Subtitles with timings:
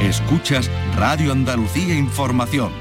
[0.00, 2.72] Escuchas Radio Andalucía Información.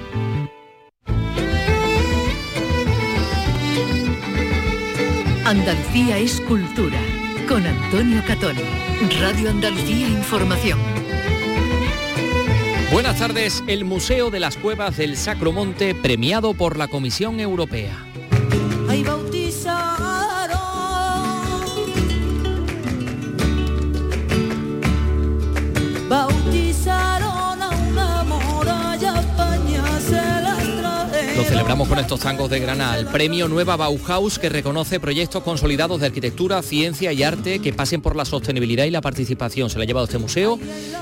[5.45, 6.97] Andalucía es cultura.
[7.49, 8.55] Con Antonio Catón.
[9.19, 10.79] Radio Andalucía Información.
[12.93, 13.65] Buenas tardes.
[13.67, 17.97] El Museo de las Cuevas del Sacromonte premiado por la Comisión Europea.
[31.69, 32.97] Lo celebramos con estos tangos de Granada.
[32.97, 38.01] El premio Nueva Bauhaus que reconoce proyectos consolidados de arquitectura, ciencia y arte que pasen
[38.01, 39.69] por la sostenibilidad y la participación.
[39.69, 40.57] Se le ha llevado este museo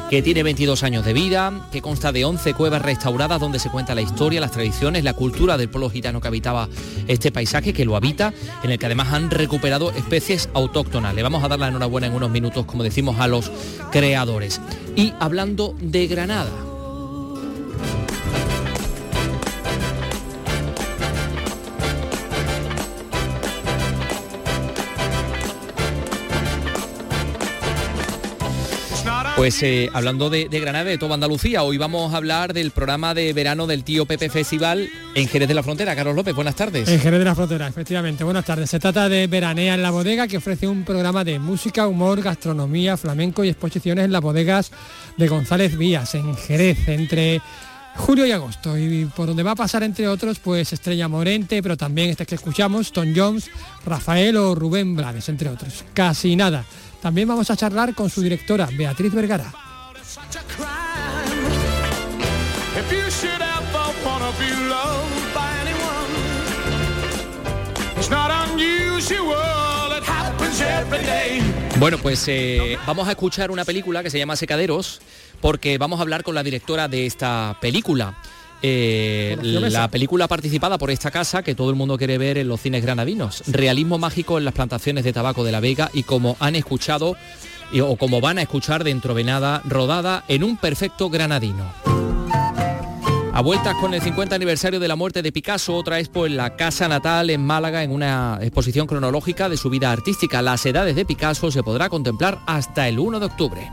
[0.09, 3.95] que tiene 22 años de vida, que consta de 11 cuevas restauradas donde se cuenta
[3.95, 6.67] la historia, las tradiciones, la cultura del pueblo gitano que habitaba
[7.07, 11.15] este paisaje, que lo habita, en el que además han recuperado especies autóctonas.
[11.15, 13.49] Le vamos a dar la enhorabuena en unos minutos, como decimos, a los
[13.89, 14.59] creadores.
[14.97, 16.76] Y hablando de Granada.
[29.37, 33.13] Pues eh, hablando de, de Granada, de toda Andalucía, hoy vamos a hablar del programa
[33.13, 35.95] de verano del Tío Pepe Festival en Jerez de la Frontera.
[35.95, 36.89] Carlos López, buenas tardes.
[36.89, 38.23] En Jerez de la Frontera, efectivamente.
[38.23, 38.67] Buenas tardes.
[38.67, 42.97] Se trata de Veranea en la Bodega, que ofrece un programa de música, humor, gastronomía,
[42.97, 44.71] flamenco y exposiciones en las bodegas
[45.17, 47.39] de González Vías, en Jerez, entre
[47.95, 48.75] julio y agosto.
[48.75, 52.33] Y por donde va a pasar, entre otros, pues Estrella Morente, pero también este que
[52.33, 53.51] escuchamos, Tom Jones,
[53.85, 55.85] Rafael o Rubén Blades, entre otros.
[55.93, 56.65] Casi nada.
[57.01, 59.53] También vamos a charlar con su directora, Beatriz Vergara.
[71.79, 74.99] Bueno, pues eh, vamos a escuchar una película que se llama Secaderos,
[75.41, 78.17] porque vamos a hablar con la directora de esta película.
[78.61, 82.59] Eh, la película participada por esta casa que todo el mundo quiere ver en los
[82.61, 83.43] cines granadinos.
[83.47, 87.15] Realismo mágico en las plantaciones de tabaco de la Vega y como han escuchado
[87.71, 91.65] y- o como van a escuchar dentro de nada, rodada en un perfecto granadino.
[93.33, 96.55] A vueltas con el 50 aniversario de la muerte de Picasso, otra expo en la
[96.55, 100.41] casa natal en Málaga en una exposición cronológica de su vida artística.
[100.41, 103.69] Las edades de Picasso se podrá contemplar hasta el 1 de octubre.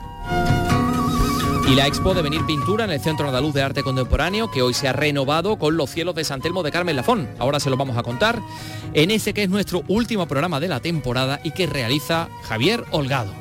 [1.66, 4.75] Y la expo de Venir Pintura en el Centro Andaluz de Arte Contemporáneo, que hoy
[4.75, 7.28] se ha renovado con los cielos de San Telmo de Carmen Lafón.
[7.38, 8.38] Ahora se lo vamos a contar
[8.92, 13.32] en ese que es nuestro último programa de la temporada y que realiza Javier Holgado.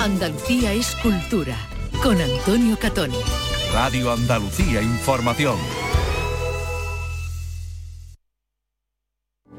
[0.00, 1.56] Andalucía es cultura.
[2.02, 3.12] Con Antonio Catón.
[3.72, 5.56] Radio Andalucía Información.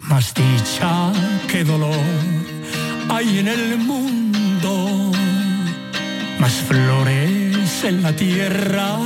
[0.00, 1.12] Más dicha
[1.48, 1.94] que dolor
[3.08, 5.12] hay en el mundo,
[6.38, 8.98] más flores en la tierra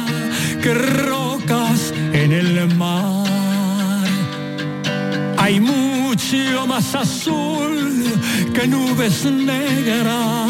[0.63, 3.27] que rocas en el mar.
[5.39, 8.05] Hay mucho más azul
[8.55, 10.45] que nubes negras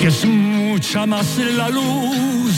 [0.00, 2.57] y es mucha más la luz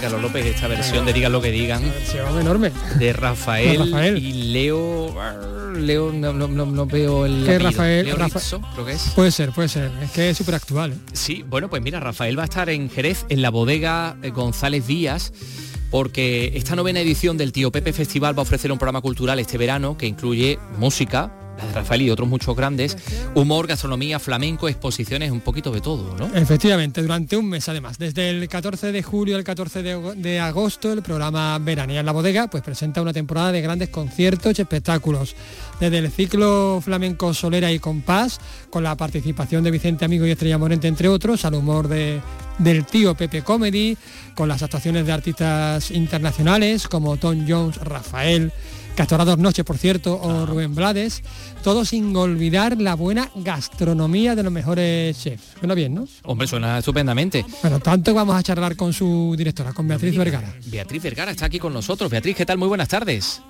[0.00, 2.70] Carlos López, esta versión de Digan lo que digan Versión enorme.
[2.98, 5.14] de Rafael, y Leo...
[5.76, 7.58] Leo, no, no- no- no veo el Que.
[7.58, 9.12] Rafael- Leo Rafa- Rizzo, creo que es.
[9.14, 9.90] Puede ser, puede ser.
[10.02, 10.92] Es que es súper actual.
[10.92, 10.96] ¿eh?
[11.12, 14.86] Sí, bueno, pues mira, Rafael va a estar en Jerez, en la bodega eh, González
[14.86, 15.34] Díaz,
[15.90, 19.58] porque esta novena edición del Tío Pepe Festival va a ofrecer un programa cultural este
[19.58, 22.96] verano que incluye música, la de Rafael y otros muchos grandes,
[23.34, 26.34] humor, gastronomía, flamenco, exposiciones, un poquito de todo, ¿no?
[26.34, 27.98] Efectivamente, durante un mes además.
[27.98, 32.12] Desde el 14 de julio al 14 de, de agosto, el programa Veranía en la
[32.12, 35.34] Bodega pues presenta una temporada de grandes conciertos y espectáculos.
[35.80, 40.58] Desde el ciclo flamenco Solera y Compás, con la participación de Vicente Amigo y Estrella
[40.58, 42.20] Morente, entre otros, al humor de
[42.58, 43.96] del tío Pepe Comedy,
[44.34, 48.52] con las actuaciones de artistas internacionales como Tom Jones, Rafael,
[48.96, 51.22] Castora Dos Noches, por cierto, o Rubén Blades,
[51.62, 55.54] todo sin olvidar la buena gastronomía de los mejores chefs.
[55.58, 56.08] Suena bien, ¿no?
[56.24, 57.44] Hombre, suena estupendamente.
[57.60, 60.54] Bueno, tanto que vamos a charlar con su directora, con Beatriz Vergara.
[60.64, 62.10] Beatriz Vergara está aquí con nosotros.
[62.10, 62.56] Beatriz, ¿qué tal?
[62.56, 63.42] Muy buenas tardes.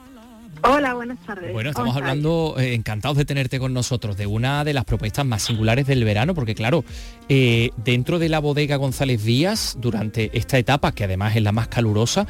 [0.62, 1.52] Hola, buenas tardes.
[1.52, 5.24] Bueno, ¿Cómo estamos hablando, eh, encantados de tenerte con nosotros, de una de las propuestas
[5.24, 6.84] más singulares del verano, porque claro,
[7.28, 11.68] eh, dentro de la bodega González Díaz, durante esta etapa, que además es la más
[11.68, 12.26] calurosa,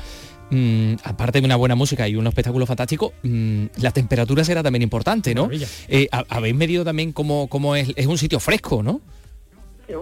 [0.50, 4.82] mm, aparte de una buena música y un espectáculo fantástico, mm, la temperatura será también
[4.82, 5.48] importante, ¿no?
[5.88, 9.00] Eh, ha- Habéis medido también cómo, cómo es, es un sitio fresco, ¿no?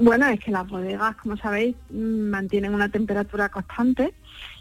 [0.00, 4.14] Bueno, es que las bodegas, como sabéis, mm, mantienen una temperatura constante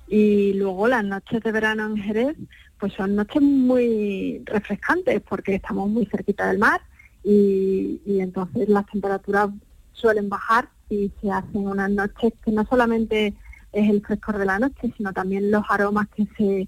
[0.07, 2.35] y luego las noches de verano en Jerez,
[2.77, 6.81] pues son noches muy refrescantes porque estamos muy cerquita del mar
[7.23, 9.49] y, y entonces las temperaturas
[9.93, 13.33] suelen bajar y se hacen unas noches que no solamente
[13.73, 16.67] es el frescor de la noche, sino también los aromas que se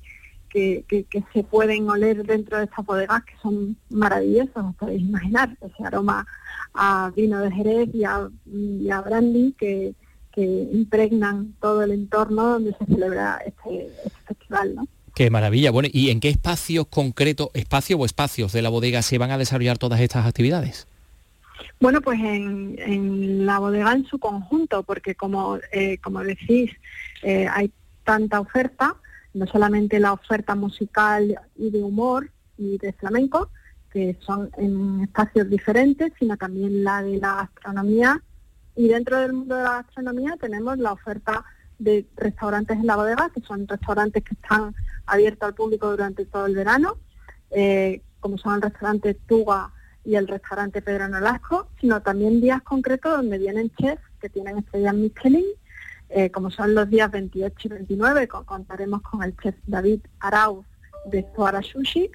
[0.49, 5.57] que, que- se pueden oler dentro de estas bodegas que son maravillosos, os podéis imaginar,
[5.59, 6.25] ese aroma
[6.73, 9.93] a vino de Jerez y a, brandy que,
[10.31, 14.87] que impregnan todo el entorno donde se celebra este, este festival, ¿no?
[15.13, 15.71] Qué maravilla.
[15.71, 19.37] Bueno, ¿y en qué espacios concretos, espacio o espacios de la bodega se van a
[19.37, 20.87] desarrollar todas estas actividades?
[21.79, 26.71] Bueno, pues en, la bodega en su conjunto, porque como, eh, como decís,
[27.23, 27.71] eh, hay
[28.03, 28.95] tanta oferta,
[29.33, 33.49] no solamente la oferta musical y de humor y de flamenco,
[33.91, 38.21] que son en espacios diferentes, sino también la de la gastronomía.
[38.75, 41.45] Y dentro del mundo de la gastronomía tenemos la oferta
[41.79, 44.73] de restaurantes en la bodega, que son restaurantes que están
[45.05, 46.97] abiertos al público durante todo el verano,
[47.51, 49.71] eh, como son el restaurante Tuga
[50.05, 54.93] y el restaurante Pedro Nolasco, sino también días concretos donde vienen chefs que tienen estrellas
[54.93, 55.45] Michelin,
[56.09, 60.65] eh, como son los días 28 y 29, con- contaremos con el chef David Arauz
[61.07, 62.11] de Zoara Sushi,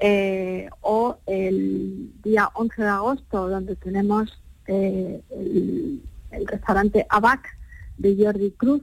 [0.00, 7.48] eh, o el día 11 de agosto, donde tenemos eh, el, el restaurante Abac
[7.98, 8.82] de Jordi Cruz,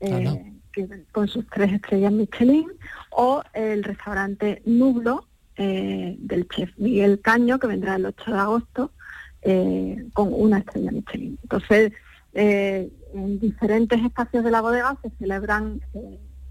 [0.00, 2.66] eh, que, con sus tres estrellas Michelin,
[3.10, 5.26] o el restaurante Nublo
[5.56, 8.92] eh, del chef Miguel Caño, que vendrá el 8 de agosto,
[9.42, 11.38] eh, con una estrella Michelin.
[11.42, 11.92] Entonces,
[12.34, 15.80] eh, en diferentes espacios de la bodega se celebran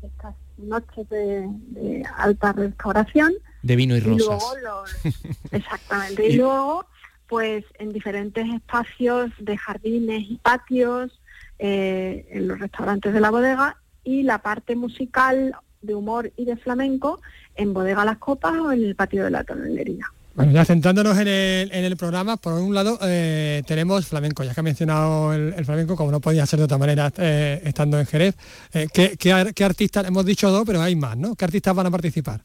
[0.03, 3.33] estas noches de, de alta restauración
[3.63, 4.27] De vino y y rosas.
[4.27, 5.15] luego los,
[5.51, 6.85] exactamente y luego
[7.27, 11.19] pues en diferentes espacios de jardines y patios
[11.57, 17.19] en los restaurantes de la bodega y la parte musical de humor y de flamenco
[17.55, 20.05] en bodega Las Copas o en el patio de la tonelería.
[20.33, 24.53] Bueno, ya centrándonos en el, en el programa, por un lado eh, tenemos flamenco, ya
[24.53, 27.99] que ha mencionado el, el flamenco, como no podía ser de otra manera eh, estando
[27.99, 28.35] en Jerez.
[28.73, 30.07] Eh, ¿qué, qué artistas?
[30.07, 31.35] Hemos dicho dos, pero hay más, ¿no?
[31.35, 32.41] ¿Qué artistas van a participar?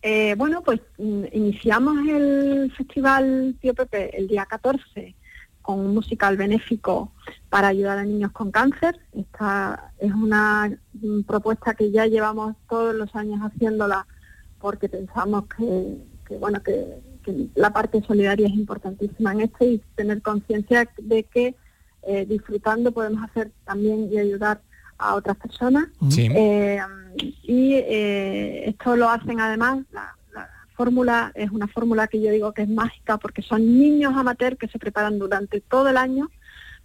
[0.00, 5.14] Eh, bueno, pues mm, iniciamos el festival Tío Pepe el día 14
[5.68, 7.12] con un musical benéfico
[7.50, 8.98] para ayudar a niños con cáncer.
[9.12, 10.74] Esta es una
[11.26, 14.06] propuesta que ya llevamos todos los años haciéndola
[14.62, 19.82] porque pensamos que, que, bueno que, que la parte solidaria es importantísima en esto y
[19.94, 21.54] tener conciencia de que
[22.02, 24.62] eh, disfrutando podemos hacer también y ayudar
[24.96, 25.88] a otras personas.
[26.08, 26.30] Sí.
[26.34, 26.80] Eh,
[27.42, 30.16] y eh, esto lo hacen además, la
[30.78, 34.68] fórmula es una fórmula que yo digo que es mágica porque son niños amateurs que
[34.68, 36.30] se preparan durante todo el año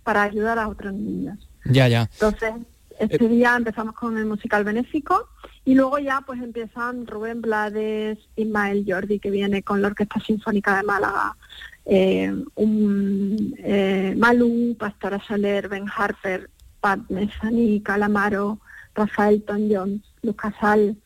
[0.04, 1.38] para ayudar a otros niños.
[1.66, 2.10] Ya, ya.
[2.14, 2.54] Entonces,
[3.00, 5.30] este día empezamos con el musical benéfico
[5.64, 10.78] y luego ya pues empiezan Rubén Blades, Ismael Jordi, que viene con la Orquesta Sinfónica
[10.78, 11.38] de Málaga,
[11.86, 16.50] eh, un, eh, Malú, Pastora Soler, Ben Harper,
[16.82, 18.60] Pat Mesani, Calamaro,
[18.96, 20.98] Rafael Ton Jones, Luz Casal,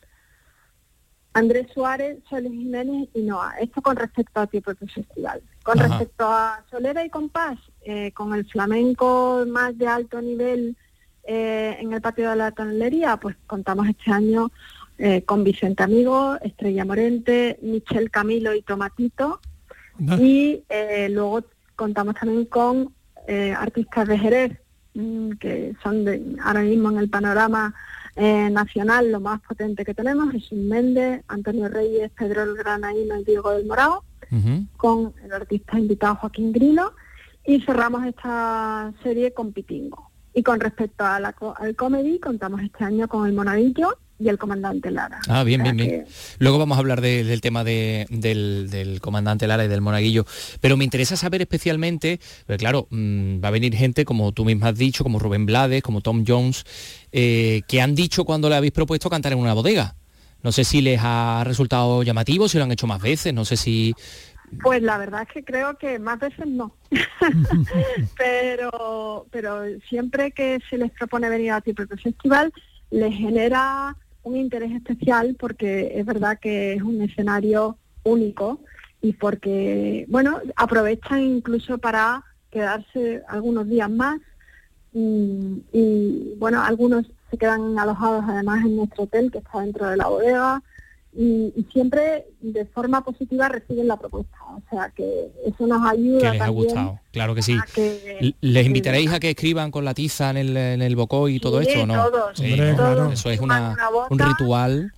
[1.38, 3.54] Andrés Suárez, Soles Jiménez y Noah.
[3.60, 5.40] Esto con respecto a Tipo de Festival.
[5.62, 5.88] Con Ajá.
[5.88, 10.76] respecto a Solera y Compás, eh, con el flamenco más de alto nivel
[11.30, 14.50] eh, en el patio de la tonelería, pues contamos este año
[14.96, 19.40] eh, con Vicente Amigo, Estrella Morente, Michel Camilo y Tomatito.
[19.98, 20.16] ¿No?
[20.16, 21.44] Y eh, luego
[21.76, 22.94] contamos también con
[23.58, 24.58] artistas de Jerez,
[24.94, 27.74] mm, que son de, ahora mismo en el panorama
[28.18, 33.24] eh, nacional lo más potente que tenemos, Jesús Méndez, Antonio Reyes, Pedro el Granaíno y
[33.24, 34.66] Diego del Morao, Ujú.
[34.76, 36.92] con el artista invitado Joaquín Grilo,
[37.46, 40.10] y cerramos esta serie con Pitingo.
[40.34, 44.36] Y con respecto a la al comedy, contamos este año con El Monadillo, y el
[44.38, 45.20] comandante Lara.
[45.28, 46.04] Ah, bien, O sea bien, bien.
[46.04, 49.80] que- Luego vamos a hablar de- del tema de- del, del comandante Lara y del
[49.80, 50.26] monaguillo.
[50.60, 54.68] Pero me interesa saber especialmente, porque claro, mm, va a venir gente, como tú misma
[54.68, 56.64] has dicho, como Rubén Blades, como Tom Jones,
[57.12, 59.94] eh, que han dicho cuando le habéis propuesto cantar en una bodega.
[60.42, 63.56] No sé si les ha resultado llamativo, si lo han hecho más veces, no sé
[63.56, 63.94] si...
[64.62, 66.74] Pues la verdad es que creo que más veces no.
[68.16, 72.52] pero, pero siempre que se les propone venir a Triple Festival,
[72.90, 73.96] les genera
[74.28, 78.60] un interés especial porque es verdad que es un escenario único
[79.00, 84.18] y porque, bueno, aprovechan incluso para quedarse algunos días más
[84.92, 89.96] mm, y, bueno, algunos se quedan alojados además en nuestro hotel que está dentro de
[89.96, 90.62] la bodega
[91.20, 94.36] y, y siempre de forma positiva reciben la propuesta.
[94.54, 97.00] O sea que eso nos ayuda que les ha también gustado.
[97.10, 97.58] Claro que sí.
[97.74, 101.40] que- ¿Les invitaréis a que escriban con la tiza en el, en el bocó y
[101.40, 101.94] todo esto no?
[102.08, 102.76] todos, Sí, Hombre, ¿no?
[102.76, 103.12] claro.
[103.12, 104.92] Eso es una, una un ritual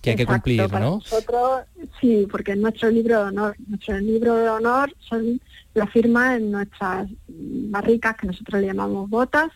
[0.00, 0.90] que hay que Exacto, cumplir, para ¿no?
[0.96, 1.60] Nosotros,
[2.00, 5.38] sí, porque en nuestro libro de honor, nuestro libro de honor son
[5.74, 9.50] la firma en nuestras barricas que nosotros le llamamos botas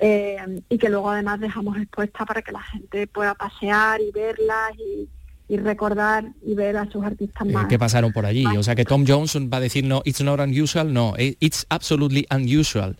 [0.00, 0.36] eh,
[0.68, 5.08] y que luego además dejamos expuestas para que la gente pueda pasear y verlas y,
[5.52, 7.66] y recordar y ver a sus artistas eh, más.
[7.66, 8.46] que pasaron por allí.
[8.56, 11.66] O sea que Tom Jones va a decir no, it's not unusual, no, eh, it's
[11.68, 12.96] absolutely unusual.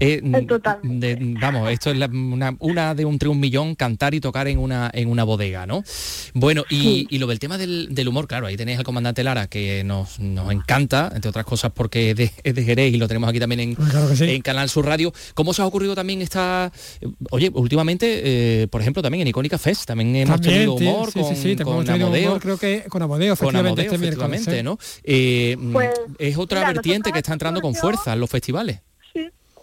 [0.00, 0.46] Eh, Eh,
[0.82, 4.58] de- vamos, esto es la- una, una de un, un millón cantar y tocar en
[4.58, 5.82] una en una bodega, ¿no?
[6.34, 7.06] Bueno, y, Sí.
[7.10, 10.20] y lo del tema del, del humor, claro, ahí tenéis al comandante Lara que nos,
[10.20, 13.40] nos encanta, entre otras cosas porque es de, es de Jerez y lo tenemos aquí
[13.40, 14.24] también en, Pues claro que sí.
[14.30, 15.12] en Canal Sur Radio.
[15.34, 16.70] ¿Cómo se os ha ocurrido también esta...
[17.30, 21.20] Oye, últimamente, eh, por ejemplo, también en Icónica Fest, también hemos También, tenido humor sí,
[21.20, 24.62] con, sí, con tenido Amodeo humor, creo que con Amodeo, con efectivamente, Amodeo, este efectivamente.
[24.62, 24.78] ¿no?
[25.02, 28.80] Eh, Pues, es otra mira, vertiente que está entrando con fuerza en los festivales.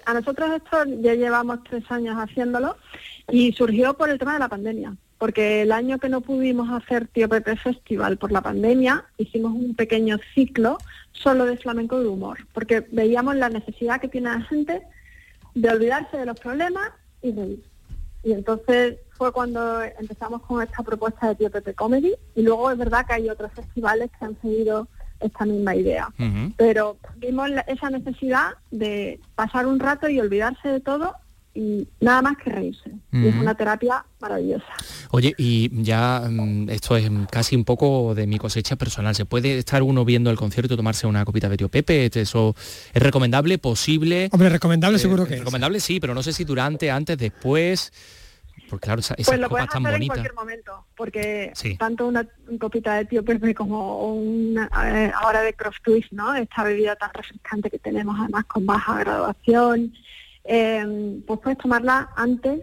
[0.05, 2.77] A nosotros esto ya llevamos tres años haciéndolo
[3.31, 7.07] y surgió por el tema de la pandemia, porque el año que no pudimos hacer
[7.07, 10.77] Tío Pepe Festival por la pandemia, hicimos un pequeño ciclo
[11.11, 14.83] solo de flamenco y humor, porque veíamos la necesidad que tiene la gente
[15.55, 16.91] de olvidarse de los problemas
[17.23, 17.63] y reír.
[18.23, 22.77] Y entonces fue cuando empezamos con esta propuesta de Tío Pepe Comedy y luego es
[22.77, 24.87] verdad que hay otros festivales que han seguido
[25.19, 26.07] esta misma idea
[26.57, 31.13] pero vimos la- esa necesidad de pasar un rato y olvidarse de todo
[31.57, 32.91] y nada más que reírse.
[33.13, 34.65] Y es una terapia maravillosa.
[35.11, 39.15] Oye, y ya mm, esto es casi un poco de mi cosecha personal.
[39.15, 42.09] ¿Se puede estar uno viendo el concierto y tomarse una copita de tío Pepe?
[42.13, 42.55] ¿Eso
[42.93, 44.27] es recomendable, posible?
[44.33, 45.39] Hombre, recomendable Eh, seguro que es.
[45.39, 47.93] Recomendable sí, pero no sé si durante, antes, después.
[48.69, 51.77] Porque claro, esa- esas Pues lo puedes hacer en cualquier momento, porque Sí.
[51.77, 52.27] tanto una
[52.59, 56.33] copita de tío Pepe como una eh, ahora de Cross Twist, ¿no?
[56.35, 59.93] Esta bebida tan refrescante que tenemos además con baja graduación,
[60.43, 62.61] eh, pues puedes tomarla antes,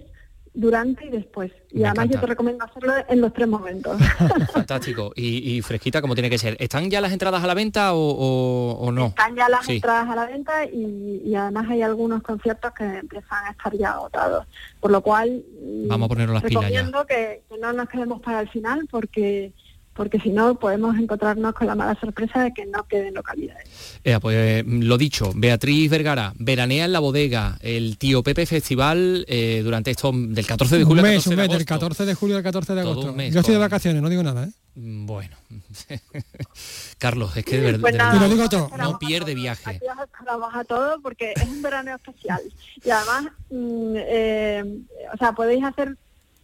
[0.55, 1.51] durante y después.
[1.71, 2.15] Y Me además encanta.
[2.15, 3.99] yo te recomiendo hacerlo en los tres momentos.
[4.53, 5.13] Fantástico.
[5.17, 6.57] Y, y fresquita como tiene que ser.
[6.61, 9.07] ¿Están ya las entradas a la venta o, o- o no?
[9.07, 9.77] Están ya las Sí.
[9.77, 13.93] entradas a la venta y, y además hay algunos conciertos que empiezan a estar ya
[13.93, 14.47] agotados.
[14.81, 15.43] Por lo cual
[15.89, 16.69] Vamos a ponernos las pilas ya.
[16.69, 19.53] recomiendo que, que no nos quedemos para el final porque
[19.95, 23.69] porque si no podemos encontrarnos con la mala sorpresa de que no queden localidades.
[24.05, 29.25] Eh, pues eh, lo dicho, Beatriz Vergara, veranea en la bodega, el tío Pepe Festival
[29.29, 31.57] eh, durante esto del 14 de Un julio al mes, 14 un de mes, del
[31.57, 31.75] agosto.
[31.75, 33.11] 14 de julio al 14 de agosto.
[33.11, 34.51] un mes Yo estoy de vacaciones, no digo nada, ¿eh?
[34.75, 35.37] Mm, Bueno,
[36.99, 38.65] Carlos, es que de, Pues de nada, verdad digo todo.
[38.67, 39.71] esperamos no pierde viaje.
[39.71, 42.41] Aquí os esperamos a todos porque es un verano especial.
[42.85, 44.65] Y además, mm, eh,
[45.13, 45.97] o sea, podéis hacer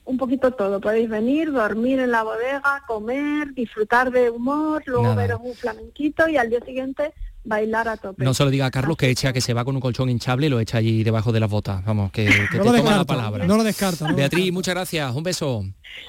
[0.08, 0.80] un poquito todo.
[0.80, 5.14] Podéis venir, dormir en la bodega, comer, disfrutar de humor, luego Nada.
[5.16, 7.12] veros un flamenquito y al día siguiente
[7.44, 8.24] bailar a tope.
[8.24, 10.46] No se lo diga a Carlos que echa que se va con un colchón hinchable
[10.46, 11.84] y lo echa allí debajo de las botas.
[11.84, 13.44] Vamos, que, que No te lo toma la palabra.
[13.46, 14.52] no lo no lo Beatriz, descarto.
[14.52, 15.14] muchas gracias.
[15.14, 15.64] Un beso.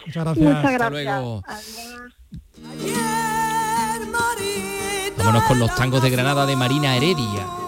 [0.05, 0.45] Muchas gracias.
[0.45, 0.91] Muchas Hasta gracias.
[0.91, 1.43] luego.
[1.45, 2.13] Adiós.
[5.17, 7.58] Vámonos con los tangos de Granada de Marina Heredia.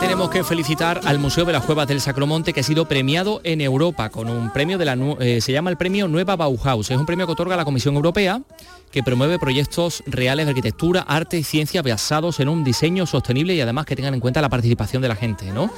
[0.00, 3.60] Tenemos que felicitar al Museo de las Cuevas del Sacromonte que ha sido premiado en
[3.60, 6.90] Europa con un premio de la eh, se llama el premio Nueva Bauhaus.
[6.90, 8.42] Es un premio que otorga la Comisión Europea
[8.90, 13.60] que promueve proyectos reales de arquitectura, arte y ciencia basados en un diseño sostenible y
[13.60, 15.70] además que tengan en cuenta la participación de la gente, ¿no?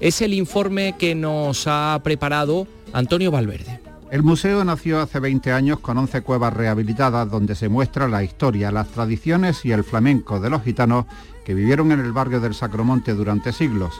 [0.00, 3.87] Es el informe que nos ha preparado Antonio Valverde.
[4.10, 8.72] El museo nació hace 20 años con 11 cuevas rehabilitadas donde se muestra la historia,
[8.72, 11.04] las tradiciones y el flamenco de los gitanos
[11.44, 13.92] que vivieron en el barrio del Sacromonte durante siglos.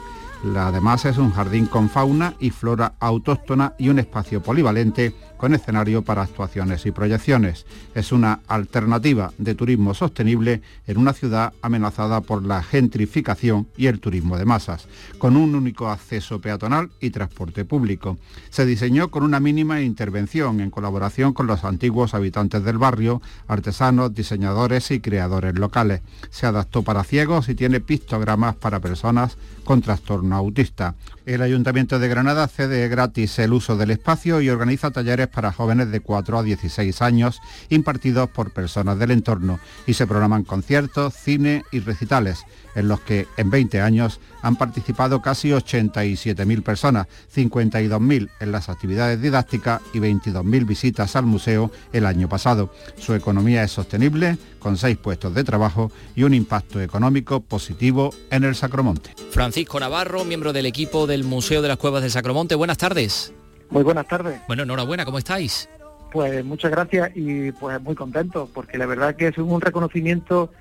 [0.43, 5.55] La además es un jardín con fauna y flora autóctona y un espacio polivalente con
[5.55, 7.65] escenario para actuaciones y proyecciones.
[7.95, 14.01] Es una alternativa de turismo sostenible en una ciudad amenazada por la gentrificación y el
[14.01, 18.19] turismo de masas, con un único acceso peatonal y transporte público.
[18.51, 24.15] Se diseñó con una mínima intervención en colaboración con los antiguos habitantes del barrio, artesanos,
[24.15, 26.03] diseñadores y creadores locales.
[26.31, 30.95] Se adaptó para ciegos y tiene pictogramas para personas con trastorno autista.
[31.29, 35.91] El Ayuntamiento de Granada cede gratis el uso del espacio y organiza talleres para jóvenes
[35.91, 41.65] de 4 a 16 años impartidos por personas del entorno y se programan conciertos, cine
[41.71, 48.53] y recitales en los que en 20 años han participado casi 87.000 personas, 52.000 en
[48.53, 52.73] las actividades didácticas y 22.000 visitas al museo el año pasado.
[52.97, 58.45] Su economía es sostenible, con seis puestos de trabajo y un impacto económico positivo en
[58.45, 59.15] el Sacromonte.
[59.31, 62.55] Francisco Navarro, miembro del equipo del Museo de las Cuevas del Sacromonte.
[62.55, 63.33] Buenas tardes.
[63.71, 64.41] Muy buenas tardes.
[64.47, 65.69] Bueno, enhorabuena, ¿cómo estáis?
[66.13, 70.53] Pues muchas gracias y pues muy contento porque la verdad que es un reconocimiento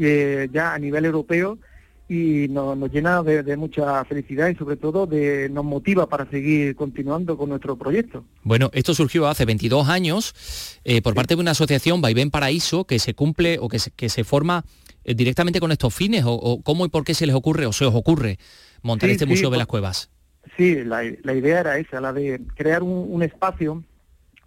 [0.00, 1.58] eh, ya a nivel europeo
[2.08, 6.28] y nos, nos llena de, de mucha felicidad y sobre todo de, nos motiva para
[6.30, 8.24] seguir continuando con nuestro proyecto.
[8.42, 12.98] Bueno, esto surgió hace 22 años eh, por parte de una asociación, Vaivén Paraíso, que
[12.98, 14.64] se cumple o que se, que se forma
[15.04, 17.72] eh, directamente con estos fines, o, o cómo y por qué se les ocurre o
[17.74, 18.38] se os ocurre
[18.82, 20.10] montar Sí, este sí, Museo de pues- las Cuevas.
[20.56, 23.84] Sí, la, la idea era esa, la de crear un, un espacio,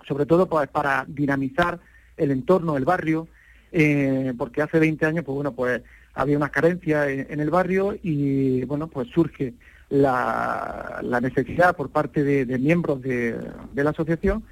[0.08, 1.80] sobre todo para dinamizar
[2.18, 3.28] el entorno, el barrio,
[3.72, 5.82] eh, porque hace 20 años, pues bueno, pues
[6.14, 9.54] había unas carencias en, en el barrio y bueno, pues surge
[9.90, 13.38] la, la necesidad por parte de, de miembros de,
[13.74, 14.44] de la asociación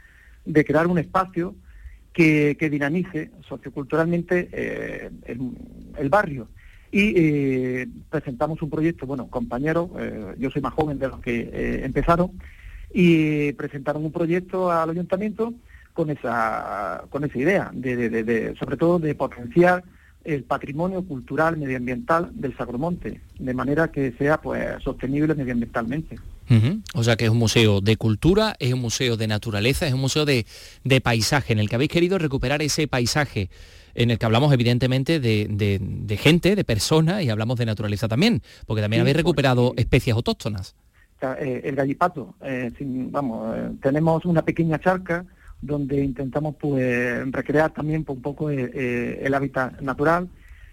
[0.46, 1.56] de crear un espacio
[2.14, 5.52] que, que dinamice socioculturalmente eh, el,
[5.98, 6.48] el barrio.
[6.92, 11.50] Y eh, presentamos un proyecto, bueno, compañeros, eh, yo soy más joven de los que
[11.54, 12.32] eh, empezaron,
[12.92, 15.54] y presentaron un proyecto al ayuntamiento
[15.94, 19.84] con esa, con esa idea, de, sobre todo de potenciar
[20.24, 26.18] el patrimonio cultural medioambiental del Sacromonte, de manera que sea pues sostenible medioambientalmente.
[26.96, 30.02] O sea que es un museo de cultura, es un museo de naturaleza, es un
[30.02, 30.48] museo de,
[30.84, 33.52] de paisaje, en el que habéis querido recuperar ese paisaje,
[34.00, 38.08] en el que hablamos evidentemente de, de- de gente, de personas, y hablamos de naturaleza
[38.08, 40.74] también, porque también Sí, habéis recuperado especies autóctonas.
[41.22, 45.26] Eh, el gallipato, eh, sin- vamos, eh, tenemos una pequeña charca
[45.62, 50.30] donde intentamos pues recrear también pues, un poco eh, el hábitat natural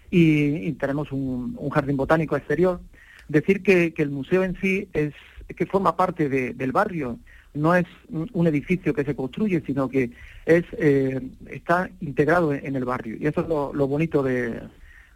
[0.09, 2.79] y, y tenemos un, un jardín botánico exterior.
[3.27, 5.13] Decir que, que el museo en sí es
[5.53, 7.19] que forma parte de- del barrio,
[7.57, 10.11] no es un edificio que se construye, sino que
[10.45, 13.17] es eh, está integrado en, el barrio.
[13.19, 14.61] Y eso es lo, lo bonito de-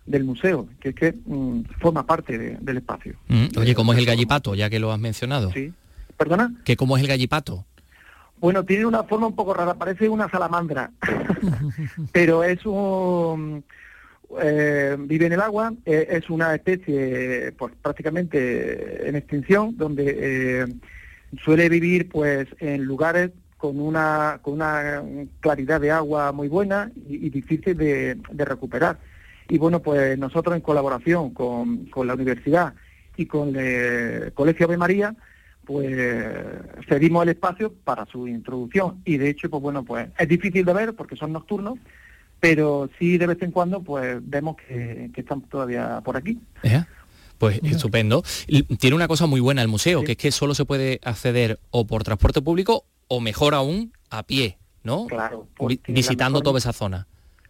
[0.05, 3.13] del museo, que es que mm, forma parte de- del espacio.
[3.27, 3.45] Mm.
[3.57, 5.51] Oye, ¿cómo es el gallipato, ya que lo has mencionado?
[5.53, 5.71] Sí.
[6.17, 6.53] ¿Perdona?
[6.65, 7.65] ¿Que cómo es el gallipato?
[8.39, 10.89] Bueno, tiene una forma un poco rara, parece una salamandra,
[12.11, 13.63] pero es un...
[14.41, 20.65] eh, vive en el agua, eh, es una especie pues prácticamente en extinción, donde eh,
[21.43, 25.03] suele vivir pues en lugares con una, con una
[25.39, 28.97] claridad de agua muy buena y, difícil de, recuperar.
[29.47, 32.73] Y bueno, pues nosotros en colaboración con, con la universidad
[33.17, 35.15] y con el Colegio Ave María,
[35.65, 35.95] pues
[36.87, 40.73] cedimos el espacio para su introducción y de hecho pues bueno pues es difícil de
[40.73, 41.77] ver porque son nocturnos
[42.39, 46.83] pero sí de vez en cuando pues vemos que, están todavía por aquí ¿Eh?
[47.41, 48.23] Pues estupendo.
[48.79, 51.87] Tiene una cosa muy buena el museo, que es que solo se puede acceder o
[51.87, 55.07] por transporte público o mejor aún a pie, ¿no?
[55.07, 55.47] Claro,
[55.87, 57.07] visitando mejor- toda esa zona.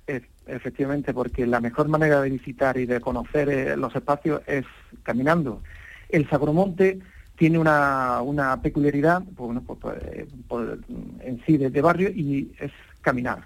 [0.07, 4.63] Es- efectivamente porque la mejor manera de visitar y de conocer eh, los espacios es
[5.03, 5.61] caminando
[6.09, 6.99] el Sagromonte
[7.37, 10.79] tiene una, una peculiaridad pues, bueno, pues, pues, eh, por-
[11.19, 13.45] en sí de, de barrio y es caminar.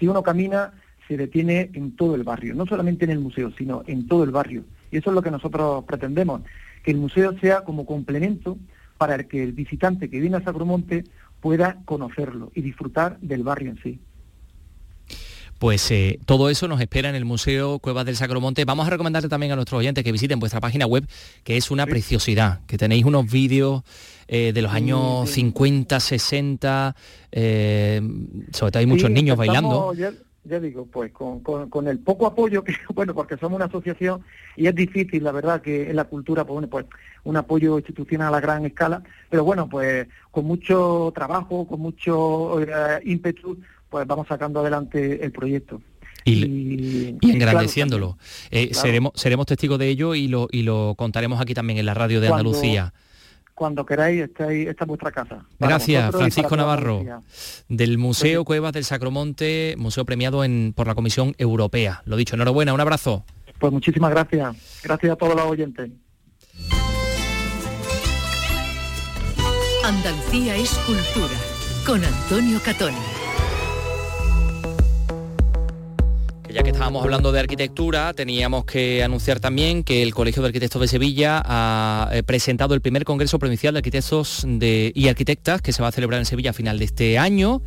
[0.00, 0.72] Si uno camina,
[1.06, 4.30] se detiene en todo el barrio, no solamente en el museo, sino en todo el
[4.32, 4.64] barrio.
[4.94, 6.42] Y eso es lo que nosotros pretendemos,
[6.84, 8.56] que el museo sea como complemento
[8.96, 11.02] para el que el visitante que viene a Sagromonte
[11.40, 13.98] pueda conocerlo y disfrutar del barrio en sí.
[15.58, 18.64] Pues eh, todo eso nos espera en el Museo Cuevas del Sacromonte.
[18.64, 21.08] Vamos a recomendarle también a nuestros oyentes que visiten vuestra página web,
[21.42, 23.82] que es una preciosidad, que tenéis unos vídeos
[24.28, 26.94] eh, de los años 50, 60,
[27.32, 28.00] eh,
[28.52, 29.92] sobre todo hay muchos niños bailando.
[29.94, 30.12] Ya,
[30.44, 34.22] ya digo, pues con, con- con el poco apoyo que, bueno, porque somos una asociación
[34.56, 36.86] y es difícil, la verdad, que en la cultura, pues bueno, pues
[37.24, 43.00] un apoyo institucional a gran escala, pero bueno, pues con mucho trabajo, con mucho eh,
[43.04, 45.80] ímpetu, pues vamos sacando adelante el proyecto.
[46.26, 48.16] Y, Y, y engrandeciéndolo.
[48.50, 48.80] Eh, Claro.
[48.82, 52.20] seremos, seremos testigos de ello y lo, y lo contaremos aquí también en la radio
[52.20, 52.92] de Cuando- Andalucía.
[53.54, 55.46] Cuando queráis, estáis, esta es vuestra casa.
[55.60, 57.04] Gracias, Francisco Navarro,
[57.68, 62.02] del Museo Cuevas del Sacromonte, museo premiado en, por la Comisión Europea.
[62.04, 63.24] Lo dicho, enhorabuena, un abrazo.
[63.60, 64.82] Pues muchísimas gracias.
[64.82, 65.90] Gracias a todos los oyentes.
[69.84, 71.34] Andalucía es cultura.
[71.86, 73.23] Con Antonio Catoni.
[76.54, 80.80] Ya que estábamos hablando de arquitectura, teníamos que anunciar también que el Colegio de Arquitectos
[80.80, 85.82] de Sevilla ha eh, presentado el primer Congreso Provincial de Arquitectos y Arquitectas que se
[85.82, 87.60] va a celebrar en Sevilla a final de este año.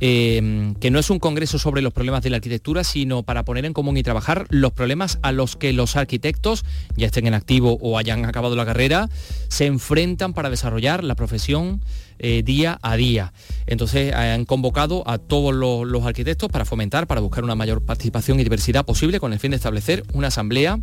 [0.00, 3.64] eh, que no es un congreso sobre los problemas de la arquitectura, sino para poner
[3.64, 6.64] en común y trabajar los problemas a los que los arquitectos,
[6.96, 9.08] ya estén en activo o hayan acabado la carrera,
[9.48, 11.80] se enfrentan para desarrollar la profesión
[12.18, 13.32] eh, día a día.
[13.66, 18.40] Entonces han convocado a todos los, los arquitectos para fomentar, para buscar una mayor participación
[18.40, 20.78] y diversidad posible con el fin de establecer una asamblea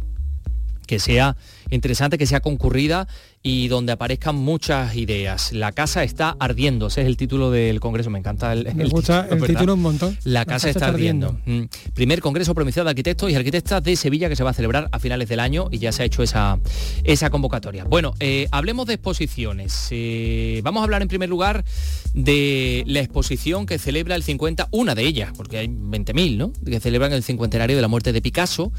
[0.86, 1.38] que sea
[1.75, 3.07] interesante, que sea concurrida
[3.41, 5.51] y donde aparezcan muchas ideas.
[5.51, 8.89] La casa está ardiendo, ese es el título del Congreso, me encanta el, Me el
[8.89, 10.17] gusta título, el título un montón.
[10.23, 11.38] La casa está ardiendo.
[11.45, 11.63] Mm.
[11.93, 14.99] Primer Congreso Provincial de Arquitectos y Arquitectas de Sevilla que se va a celebrar a
[14.99, 16.59] finales del año y ya se ha hecho esa,
[17.03, 17.83] esa convocatoria.
[17.83, 19.88] Bueno, eh, hablemos de exposiciones.
[19.91, 21.65] Eh, vamos a hablar en primer lugar
[22.13, 26.53] de la exposición que celebra el 50, una de ellas, porque hay 20.000, ¿no?
[26.65, 28.71] Que celebran el cincuentenario de la muerte de Picasso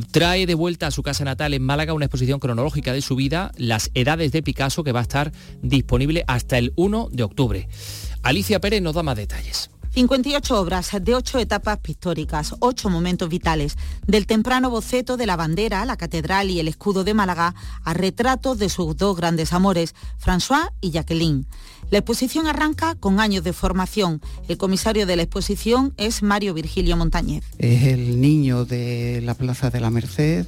[0.00, 3.52] trae de vuelta a su casa natal en Málaga una exposición cronológica de su vida,
[3.56, 7.68] Las Edades de Picasso, que va a estar disponible hasta el 1 de octubre.
[8.22, 9.70] Alicia Pérez nos da más detalles.
[9.94, 13.76] 58 obras de ocho etapas pictóricas, ocho momentos vitales,
[14.06, 18.58] del temprano boceto de la bandera, la catedral y el escudo de Málaga, a retratos
[18.58, 21.46] de sus dos grandes amores, François y Jacqueline.
[21.92, 24.22] La exposición arranca con años de formación.
[24.48, 27.44] El comisario de la exposición es Mario Virgilio Montañez.
[27.58, 30.46] es el niño de la Plaza de la Merced,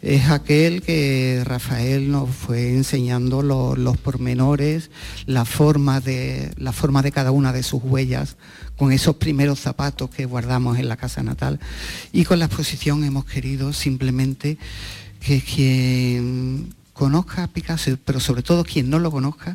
[0.00, 4.90] es aquel que Rafael nos fue enseñando lo- los pormenores,
[5.26, 8.38] la forma, de, la forma de cada una de sus huellas,
[8.78, 11.60] con esos primeros zapatos que guardamos en la casa natal.
[12.14, 14.56] Y con la exposición hemos querido simplemente
[15.20, 19.54] que quien conozca a Picasso, pero sobre todo quien no lo conozca,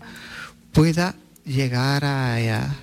[0.77, 2.75] pueda llegar a, a-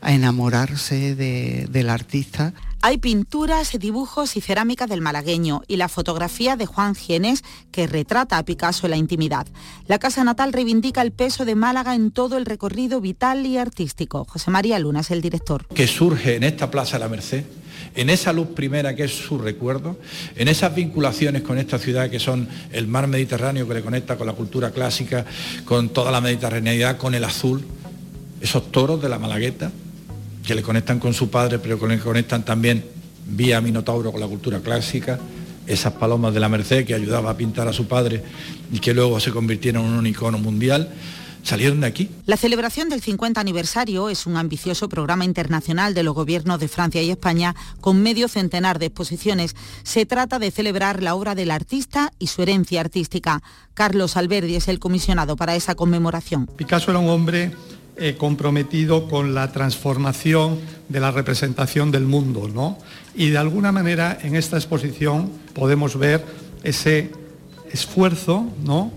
[0.00, 2.52] a enamorarse de- del artista
[2.84, 8.38] Hay pinturas, dibujos y cerámica del malagueño y la fotografía de Juan Gienes que retrata
[8.38, 9.46] a Picasso en la intimidad.
[9.86, 14.24] La casa natal reivindica el peso de Málaga en todo el recorrido vital y artístico.
[14.28, 15.64] José María Luna es el director.
[15.74, 17.44] que surge en esta Plaza de la Merced,
[17.94, 19.98] en esa luz primera que es su recuerdo,
[20.36, 24.26] en esas vinculaciones con esta ciudad que son el mar Mediterráneo que le conecta con
[24.26, 25.24] la cultura clásica,
[25.64, 27.62] con toda la mediterraneidad, con el azul,
[28.40, 29.70] esos toros de la Malagueta
[30.44, 32.84] que le conectan con su padre, pero que le conectan también
[33.26, 35.18] vía Minotauro con la cultura clásica,
[35.66, 38.22] esas palomas de la Merced que ayudaba a pintar a su padre
[38.72, 40.88] y que luego se convirtieron en un icono mundial,
[41.42, 42.10] salieron de aquí.
[42.26, 47.02] La celebración del 50 aniversario es un ambicioso programa internacional de los gobiernos de Francia
[47.02, 49.54] y España con medio centenar de exposiciones.
[49.82, 53.42] Se trata de celebrar la obra del artista y su herencia artística.
[53.74, 56.46] Carlos Alberdi es el comisionado para esa conmemoración.
[56.46, 57.52] Picasso era un hombre
[57.96, 62.78] eh, comprometido con la transformación de la representación del mundo, ¿no?
[63.14, 66.24] Y de alguna manera en esta exposición podemos ver
[66.62, 67.10] ese
[67.70, 68.92] esfuerzo, ¿no?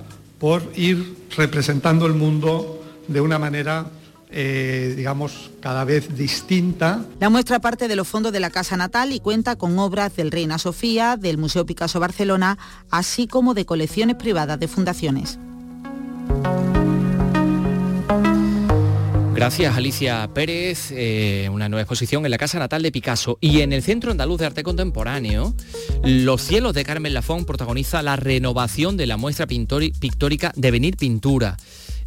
[0.46, 3.88] Por ir representando el mundo de una manera,
[4.30, 9.12] eh, digamos, cada vez distinta, La muestra parte de los fondos de la Casa Natal
[9.12, 12.60] y cuenta con obras del Reina Sofía, del Museo Picasso Barcelona,
[12.92, 15.40] así como de colecciones privadas de fundaciones.
[19.36, 23.74] Gracias Alicia Pérez, eh, una nueva exposición en la Casa Natal de Picasso y en
[23.74, 25.54] el Centro Andaluz de Arte Contemporáneo,
[26.06, 31.58] Los cielos de Carmen Lafón protagoniza la renovación de la muestra pictórica Devenir Pintura.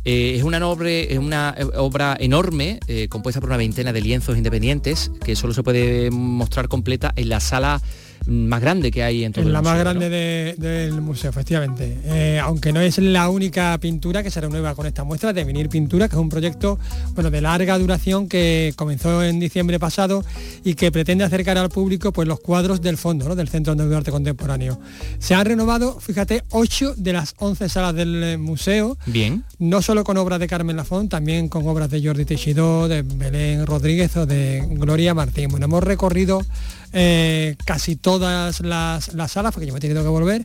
[0.07, 5.53] Eh, es una, eh, obra enorme, compuesta por una veintena de lienzos independientes, que solo
[5.53, 7.83] se puede mostrar completa en la sala
[8.29, 11.97] más grande que hay en todo Es el la más grande de- del museo, efectivamente.
[12.05, 15.69] Eh, aunque no es la única pintura que se renueva con esta muestra, de Venir
[15.69, 16.79] Pintura, que es un proyecto
[17.15, 20.25] bueno, de larga duración que comenzó en diciembre pasado
[20.65, 23.35] y que pretende acercar al público pues, los cuadros del fondo, ¿no?
[23.35, 24.79] del Centro de Arte Contemporáneo.
[25.19, 29.45] Se han renovado, fíjate, 8 de las 11 salas del eh, museo, Bien.
[29.59, 33.67] no solo con obras de Carmen Lafont, también con obras de Jordi Teixidó, de Belén
[33.67, 35.49] Rodríguez o de Gloria Martín.
[35.49, 36.43] Bueno, hemos recorrido
[36.93, 40.43] eh, casi todas las, las salas, porque yo me he tenido que volver,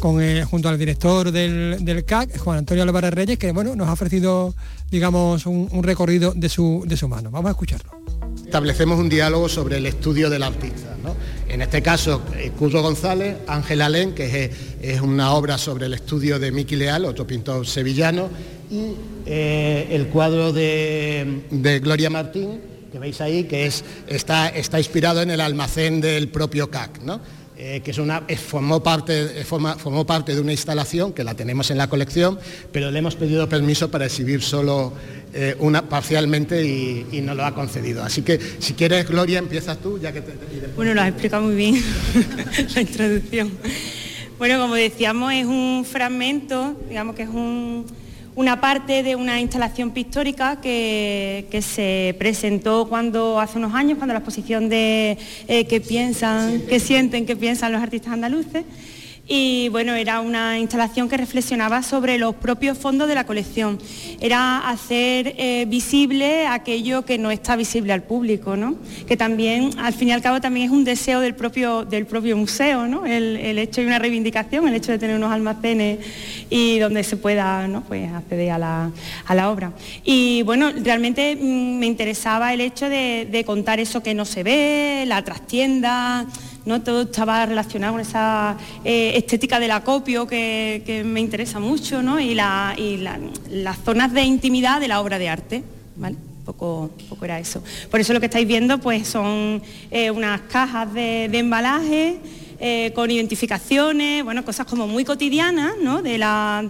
[0.00, 3.92] con, junto al director del, del CAC, Juan Antonio Álvarez Reyes, que bueno, nos ha
[3.92, 4.54] ofrecido,
[4.90, 7.30] digamos, un, un recorrido de su, de su mano.
[7.30, 7.90] Vamos a escucharlo.
[8.44, 10.96] establecemos un diálogo sobre el estudio del artista.
[11.02, 11.14] ¿no?
[11.48, 14.50] En este caso, eh, Curro González, Ángel Alén, que es,
[14.82, 18.28] es una obra sobre el estudio de Miki Leal, otro pintor sevillano,
[18.70, 18.94] y
[19.26, 22.60] eh, el cuadro de, de Gloria Martín,
[22.98, 27.20] veis ahí, que es, está, está inspirado en el almacén del propio CAC, ¿no?
[27.58, 31.24] Eh, que es una, es- formó, parte, eh, forma- formó parte de una instalación que
[31.24, 32.38] la tenemos en la colección,
[32.70, 34.92] pero le hemos pedido permiso para exhibir solo
[35.32, 38.02] eh, una parcialmente y, nos lo ha concedido.
[38.02, 40.32] Así que si quieres, Gloria, empiezas tú, ya que te...
[40.76, 41.82] Bueno, lo has explicado muy bien
[42.74, 43.50] la introducción.
[44.38, 47.86] Bueno, como decíamos, es un fragmento, digamos que es un-
[48.36, 54.12] una parte de una instalación pictórica que, que se presentó cuando hace unos años, cuando
[54.12, 55.16] la exposición de
[55.48, 58.64] eh, que piensan, que sienten, que piensan los artistas andaluces.
[59.28, 63.78] Y bueno, era una instalación que reflexionaba sobre los propios fondos de la colección.
[64.20, 68.76] Era hacer eh, visible aquello que no está visible al público, ¿no?
[69.08, 72.36] Que también, al fin y al cabo, también es un deseo del propio, del propio
[72.36, 73.04] museo, ¿no?
[73.04, 75.98] El, el hecho y una reivindicación, el hecho de tener unos almacenes
[76.48, 77.82] y donde se pueda ¿no?
[77.82, 78.90] pues acceder a la,
[79.26, 79.72] a la obra.
[80.04, 84.42] Y bueno, realmente mm, me interesaba el hecho de, de contar eso que no se
[84.42, 86.26] ve, la trastienda,
[86.66, 86.82] ¿no?
[86.82, 92.20] Todo estaba relacionado con esa eh, estética del acopio que, me interesa mucho, ¿no?
[92.20, 93.18] Y, la- y la-
[93.50, 95.62] las zonas de intimidad de la obra de arte,
[95.96, 96.16] ¿vale?
[96.44, 97.62] Poco, poco era eso.
[97.90, 102.18] Por eso lo que estáis viendo pues son eh, unas cajas de, embalaje
[102.60, 106.02] eh, con identificaciones, bueno, cosas como muy cotidianas, ¿no?
[106.02, 106.62] De la,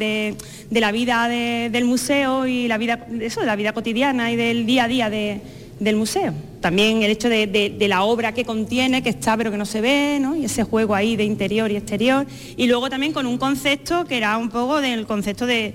[0.92, 4.84] vida de- del museo y la vida, eso, de la vida cotidiana y del día
[4.84, 5.40] a día de-
[5.78, 6.32] del museo.
[6.60, 9.80] También el hecho de, de- la obra que contiene, que está pero que no se
[9.80, 10.34] ve, ¿no?
[10.34, 12.26] y ese juego ahí de interior y exterior.
[12.56, 15.74] Y luego también con un concepto que era un poco del concepto de,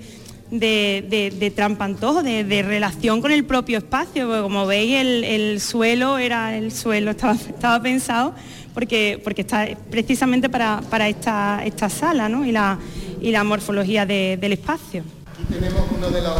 [0.50, 6.56] de, trampantojo, de, relación con el propio espacio, porque como veis el, el suelo era
[6.56, 8.34] el suelo, estaba, estaba pensado
[8.74, 12.44] porque, porque está precisamente para, para esta, esta sala ¿no?
[12.44, 12.78] y, la,
[13.20, 15.04] y la morfología de- del espacio.
[15.32, 16.34] Aquí tenemos uno de los,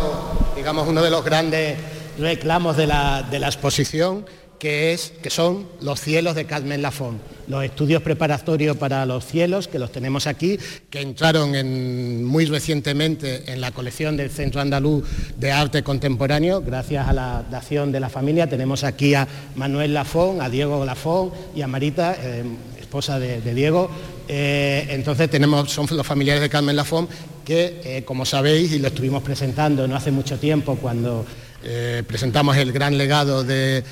[0.57, 1.79] digamos, uno de los grandes
[2.18, 4.25] reclamos de la, exposición,
[4.59, 9.66] que, es, que son los cielos de Carmen Lafón, los estudios preparatorios para los cielos,
[9.66, 10.57] que los tenemos aquí,
[10.88, 15.05] que entraron en- muy recientemente en la colección del Centro Andaluz
[15.37, 18.48] de Arte Contemporáneo, gracias a la dación de la familia.
[18.48, 22.44] Tenemos aquí a Manuel Lafón, a Diego Lafón y a Marita, eh,
[22.81, 23.90] esposa de, de Diego.
[24.29, 27.09] Eh, entonces tenemos, son los familiares de Carmen Lafón
[27.44, 31.27] que, eh, como sabéis, y lo estuvimos presentando no hace mucho tiempo cuando
[31.64, 33.85] eh, presentamos el gran legado de,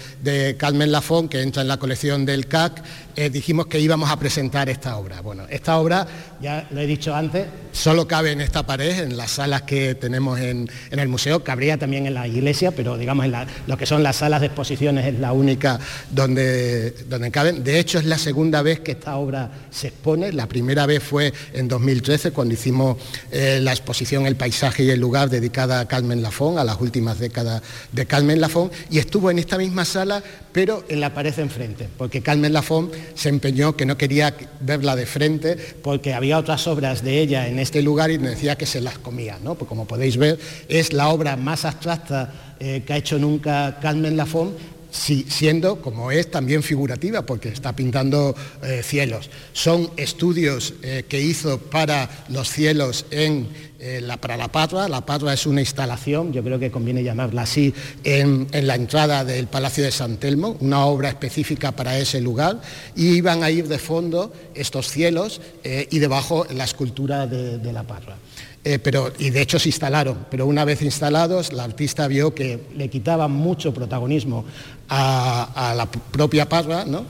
[0.58, 2.82] Carmen Lafón, que entra en la colección del CAC,
[3.16, 5.20] eh, dijimos que íbamos a presentar esta obra.
[5.20, 6.06] Bueno, esta obra,
[6.40, 10.38] ya lo he dicho antes, solo cabe en esta pared, en las salas que tenemos
[10.40, 13.34] en, el museo, cabría también en la iglesia, pero digamos en
[13.66, 15.78] lo que son las salas de exposiciones es la única
[16.10, 17.62] donde, donde caben.
[17.62, 20.32] De hecho, es la segunda vez que esta obra se expone.
[20.32, 22.96] La primera vez fue en 2013, cuando hicimos
[23.30, 27.18] eh, la exposición El paisaje y el lugar dedicada a Carmen Lafón, a las últimas
[27.18, 27.59] décadas
[27.92, 32.22] de Carmen Lafón, y estuvo en esta misma sala, pero en la pared enfrente, porque
[32.22, 37.20] Carmen Lafón se empeñó que no quería verla de frente, porque había otras obras de
[37.20, 39.54] ella en este lugar y decía que se las comía, ¿no?
[39.54, 44.16] Pues como podéis ver, es la obra más abstracta eh, que ha hecho nunca Carmen
[44.16, 44.54] Lafón,
[44.90, 49.30] si- siendo como es también figurativa porque está pintando eh, cielos.
[49.52, 53.48] Son estudios eh, que hizo para los cielos en,
[53.82, 54.88] eh, para la Patra.
[54.88, 57.72] La Patra es una instalación, yo creo que conviene llamarla así,
[58.04, 62.60] en, la entrada del Palacio de San Telmo, una obra específica para ese lugar,
[62.94, 67.84] y iban a ir de fondo estos cielos eh, y debajo la escultura de, la
[67.84, 68.16] Patra.
[68.62, 72.60] Eh, pero, y de hecho se instalaron, pero una vez instalados, la artista vio que
[72.76, 74.44] le quitaba mucho protagonismo
[74.90, 77.06] a, la propia parra ¿no?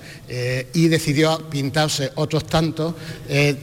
[0.73, 2.95] Y decidió pintarse otros tantos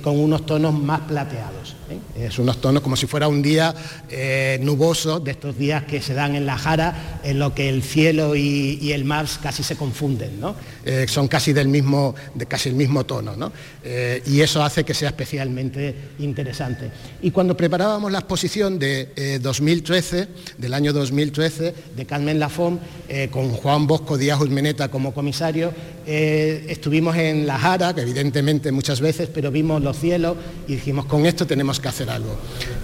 [0.01, 1.76] con unos tonos más plateados.
[1.89, 2.25] ¿Eh?
[2.25, 3.73] Es unos tonos como si fuera un día
[4.09, 7.83] eh, nuboso, de estos días que se dan en la Jara, en lo que el
[7.83, 10.55] cielo y, y el mar casi se confunden, ¿no?
[10.89, 13.51] Eh, son casi del mismo, de casi el mismo tono, ¿no?
[13.83, 16.89] Eh, y eso hace que sea especialmente interesante.
[17.21, 23.27] Y cuando preparábamos la exposición de eh, 2013, del año 2013, de Carmen Lafón, eh,
[23.29, 25.73] con Juan Bosco Díaz Urmeneta como comisario,
[26.09, 31.05] eh, estuvimos en La Jara, que evidentemente muchas veces, pero vimos los cielos y dijimos,
[31.05, 32.33] con esto tenemos que hacer algo.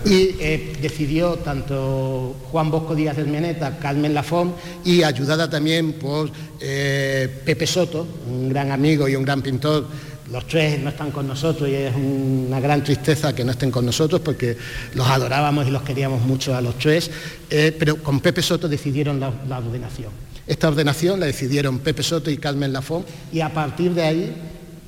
[0.04, 7.30] Y eh, decidió tanto Juan Bosco Díaz Urmeneta, Carmen Lafón, y ayudada también por eh,
[7.46, 9.86] Pepe Soto, un gran amigo y un gran pintor,
[10.32, 13.86] los tres no están con nosotros y es una gran tristeza que no estén con
[13.86, 14.58] nosotros porque
[14.96, 17.12] los adorábamos y los queríamos mucho a los tres,
[17.50, 20.12] eh, pero con Pepe Soto decidieron la, ordenación.
[20.48, 24.34] Esta ordenación la decidieron Pepe Soto y Carmen Lafón y a partir de ahí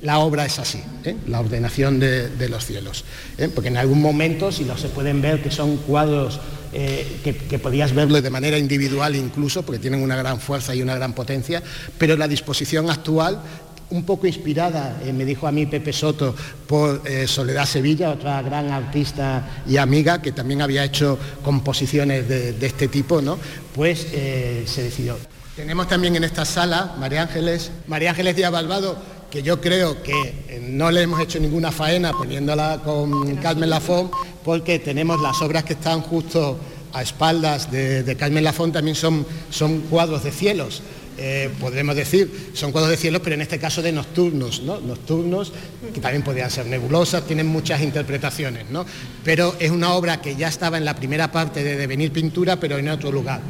[0.02, 1.16] la obra es así, ¿eh?
[1.26, 3.04] la ordenación de, los cielos.
[3.38, 3.48] ¿eh?
[3.54, 6.40] Porque en algún momento, si no se pueden ver que son cuadros
[6.72, 10.94] eh, que, podías verlos de manera individual incluso, porque tienen una gran fuerza y una
[10.94, 11.62] gran potencia,
[11.98, 13.40] pero la disposición actual
[13.88, 16.34] un poco inspirada, eh, me dijo a mí Pepe Soto,
[16.66, 22.56] por eh, Soledad Sevilla, otra gran artista y amiga que también había hecho composiciones de,
[22.60, 23.38] este tipo, ¿no?
[23.74, 25.16] pues se decidió.
[25.54, 28.98] Tenemos también en esta sala María Ángeles, María Ángeles Díaz Balbado,
[29.30, 30.12] que yo creo que
[30.48, 34.10] eh, no le hemos hecho ninguna faena poniéndola con Carmen Lafón,
[34.44, 36.58] porque tenemos las obras que están justo
[36.92, 40.82] a espaldas de, Carmen Lafón, también son, son cuadros de cielos.
[41.18, 44.80] Eh, podremos decir, son cuadros de cielos, pero en este caso de nocturnos, ¿no?
[44.80, 45.52] Nocturnos,
[45.92, 48.84] que también podrían ser nebulosas, tienen muchas interpretaciones, ¿no?
[49.24, 52.78] Pero es una obra que ya estaba en la primera parte de Devenir Pintura, pero
[52.78, 53.40] en otro lugar.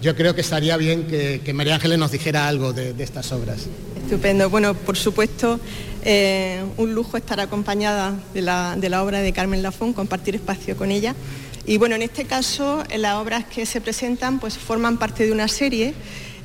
[0.00, 3.66] Yo creo que estaría bien que, María Ángeles nos dijera algo de estas obras.
[4.06, 4.48] Estupendo.
[4.48, 5.58] Bueno, por supuesto,
[6.04, 10.76] eh, un lujo estar acompañada de la, de la obra de Carmen Lafón, compartir espacio
[10.76, 11.16] con ella.
[11.66, 15.48] Y bueno, en este caso, las obras que se presentan pues forman parte de una
[15.48, 15.92] serie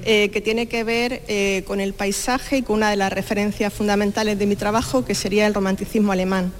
[0.06, 3.72] eh, que tiene que ver eh, con el paisaje y con una de las referencias
[3.72, 6.52] fundamentales de mi trabajo, que sería el romanticismo alemán.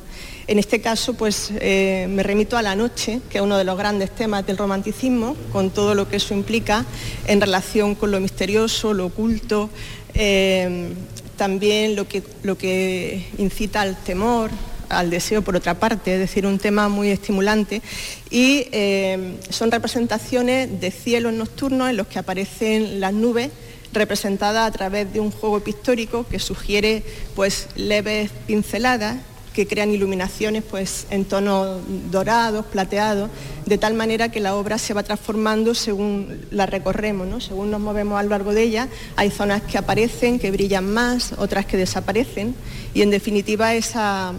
[0.46, 4.10] En este caso, pues me remito a la noche, que es uno de los grandes
[4.10, 6.84] temas del romanticismo, con todo lo que eso implica
[7.28, 9.70] en relación con lo misterioso, lo oculto,
[10.14, 10.94] eh,
[11.38, 14.52] también lo que, lo que incita al temor,
[14.90, 17.82] al deseo por otra parte, es decir, un tema muy estimulante.
[18.30, 23.50] Y eh, son representaciones de cielos nocturnos en los que aparecen las nubes
[23.94, 27.04] representadas a través de un juego pictórico que sugiere
[27.36, 29.18] pues leves pinceladas
[29.54, 33.30] que crean iluminaciones pues en tonos dorados, plateados,
[33.66, 37.42] de tal manera que la obra se va transformando según la recorremos, ¿no?
[37.42, 41.34] según nos movemos a lo largo de ella, hay zonas que aparecen, que brillan más,
[41.38, 42.56] otras que desaparecen,
[42.94, 44.34] y en definitiva esa,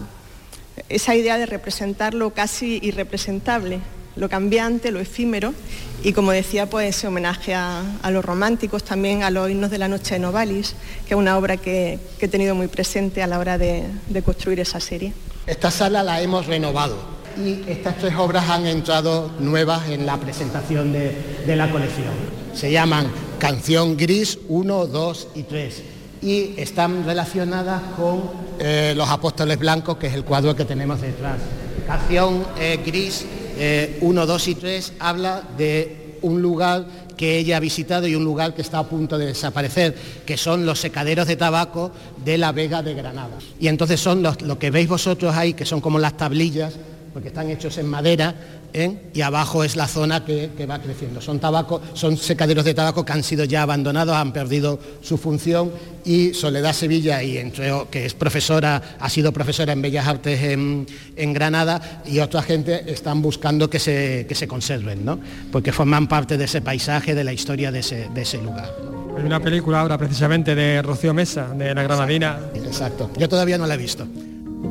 [0.88, 3.80] esa idea de representar lo casi irrepresentable,
[4.16, 5.54] lo cambiante, lo efímero,
[6.02, 9.78] y como decía, pues ese homenaje a, a los románticos, también a los himnos de
[9.78, 10.74] la noche de Novalis,
[11.06, 14.22] que es una obra que, que he tenido muy presente a la hora de, de
[14.22, 15.12] construir esa serie.
[15.46, 16.96] Esta sala la hemos renovado
[17.36, 22.12] y estas tres obras han entrado nuevas en la presentación de, de la colección.
[22.54, 23.06] Se llaman
[23.38, 25.82] Canción Gris 1, 2 y 3
[26.22, 31.38] y están relacionadas con eh, Los Apóstoles Blancos, que es el cuadro que tenemos detrás.
[31.86, 33.24] Canción eh, Gris
[33.58, 36.86] eh, 1, 2 y 3 habla de un lugar
[37.16, 39.94] que ella ha visitado y un lugar que está a punto de desaparecer,
[40.26, 41.92] que son los secaderos de tabaco
[42.24, 43.38] de la Vega de Granada.
[43.60, 46.74] Y entonces son los, lo que veis vosotros ahí, que son como las tablillas,
[47.12, 48.34] porque están hechos en madera,
[48.72, 49.10] ¿eh?
[49.12, 51.20] y abajo es la zona que, que, va creciendo.
[51.20, 55.70] Son, tabaco, son secaderos de tabaco que han sido ya abandonados, han perdido su función
[56.04, 60.86] y Soledad Sevilla, y entre, que es profesora, ha sido profesora en Bellas Artes en,
[61.16, 65.18] en Granada, y otra gente están buscando que se, que se conserven, ¿no?
[65.50, 68.70] porque forman parte de ese paisaje, de la historia de ese, de ese lugar.
[69.16, 72.38] Hay una película ahora precisamente de Rocío Mesa, de la Granadina.
[72.54, 74.06] Exacto, yo todavía no la he visto.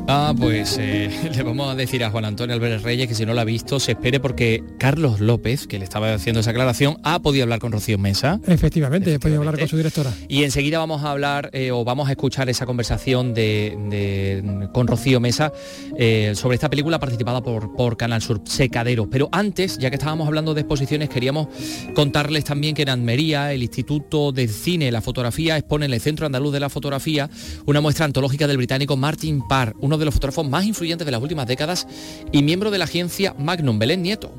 [0.08, 3.34] Ah, pues eh, le vamos a decir a Juan Antonio Álvarez Reyes que si no
[3.34, 7.20] lo ha visto se espere porque Carlos López, que le estaba haciendo esa aclaración, ha
[7.22, 8.40] podido hablar con Rocío Mesa.
[8.46, 10.12] Efectivamente, he podido hablar con su directora.
[10.28, 14.86] Y enseguida vamos a hablar eh, o vamos a escuchar esa conversación de, de- con
[14.86, 15.52] Rocío Mesa
[15.98, 19.08] eh, sobre esta película participada por, por Canal Sur, Secaderos.
[19.10, 21.48] Pero antes, ya que estábamos hablando de exposiciones, queríamos
[21.94, 26.00] contarles también que en Almería el Instituto del Cine y la Fotografía expone en el
[26.00, 27.30] Centro Andaluz de la Fotografía
[27.66, 31.20] una muestra antológica del británico Martin Parr, uno de los fotógrafos más influyentes de las
[31.20, 31.86] últimas décadas
[32.32, 34.32] y miembro de la agencia Magnum Belén Nieto.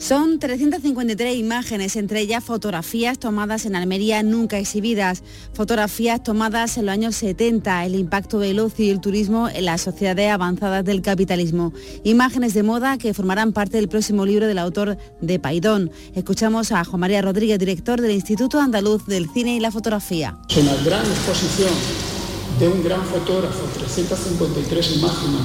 [0.00, 5.22] Son 353 imágenes, entre ellas fotografías tomadas en Almería nunca exhibidas,
[5.52, 9.82] fotografías tomadas en los años 70, el impacto del ocio y el turismo en las
[9.82, 14.96] sociedades avanzadas del capitalismo, imágenes de moda que formarán parte del próximo libro del autor
[15.20, 15.90] de Paidón.
[16.14, 20.38] Escuchamos a Juan María Rodríguez, director del Instituto Andaluz del Cine y la Fotografía.
[20.48, 22.09] Es una gran exposición
[22.60, 25.40] de un gran fotógrafo, 353 imágenes,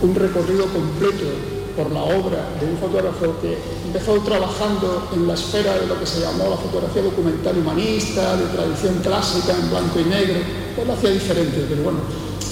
[0.00, 1.28] un recorrido completo
[1.76, 6.06] por la obra de un fotógrafo que empezó trabajando en la esfera de lo que
[6.06, 10.40] se llamó la fotografía documental humanista, de tradición clásica en blanco y negro.
[10.80, 11.98] Él lo hacía diferente, pero bueno,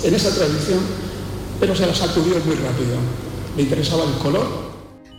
[0.04, 0.80] en esa tradición,
[1.58, 3.00] pero se la sacudió muy rápido.
[3.56, 4.69] Le interesaba el color,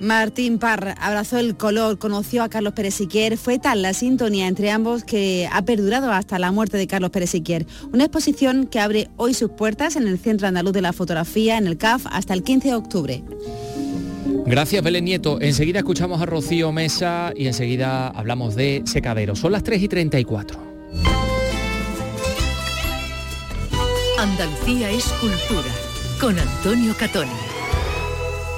[0.02, 4.72] Martín Parr abrazó el color, conoció a Carlos Pérez Siquier, fue tal la sintonía entre
[4.72, 7.68] ambos que ha perdurado hasta la muerte de Carlos Pérez Siquier.
[7.94, 11.68] Una exposición que abre hoy sus puertas en el Centro Andaluz de la Fotografía, en
[11.68, 13.24] el CAF, hasta el 15 de octubre.
[14.48, 15.40] Gracias, Belén Nieto.
[15.40, 19.38] Enseguida escuchamos a Rocío Mesa y enseguida hablamos de secaderos.
[19.38, 20.60] Son las 3 y 34.
[24.18, 25.70] Andalucía es cultura.
[26.20, 27.51] Con Antonio Catoni.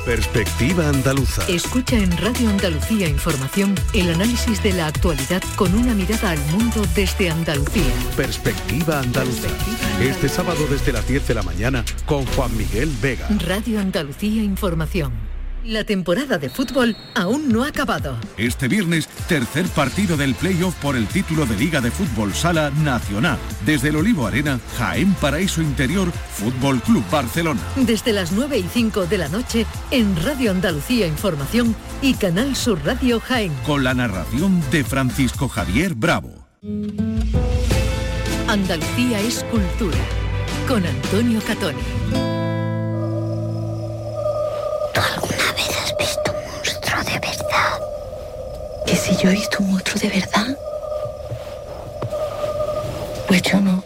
[0.06, 1.48] Perspectiva andaluza.
[1.48, 6.82] Escucha en Radio Andalucía Información el análisis de la actualidad con una mirada al mundo
[6.94, 7.94] desde Andalucía.
[8.18, 9.48] Perspectiva andaluza.
[10.02, 13.30] Este sábado desde las 10 de la mañana con Juan Miguel Vega.
[13.48, 15.33] Radio Andalucía Información.
[15.66, 18.18] La temporada de fútbol aún no ha acabado.
[18.38, 23.38] Este viernes, tercer partido del playoff por el título de Liga de Fútbol Sala Nacional.
[23.66, 27.62] Desde el Olivo Arena, Jaén Paraíso Interior, Fútbol Club Barcelona.
[27.78, 32.84] Desde las 9 y 5 de la noche en Radio Andalucía Información y Canal Sur
[32.84, 33.54] Radio Jaén.
[33.66, 36.46] Con la narración de Francisco Javier Bravo.
[38.50, 39.98] Andalucía es cultura.
[40.68, 41.80] Con Antonio Catoni.
[48.86, 50.58] ¿Que si yo he visto un monstruo de verdad?
[53.28, 53.84] Pues yo no.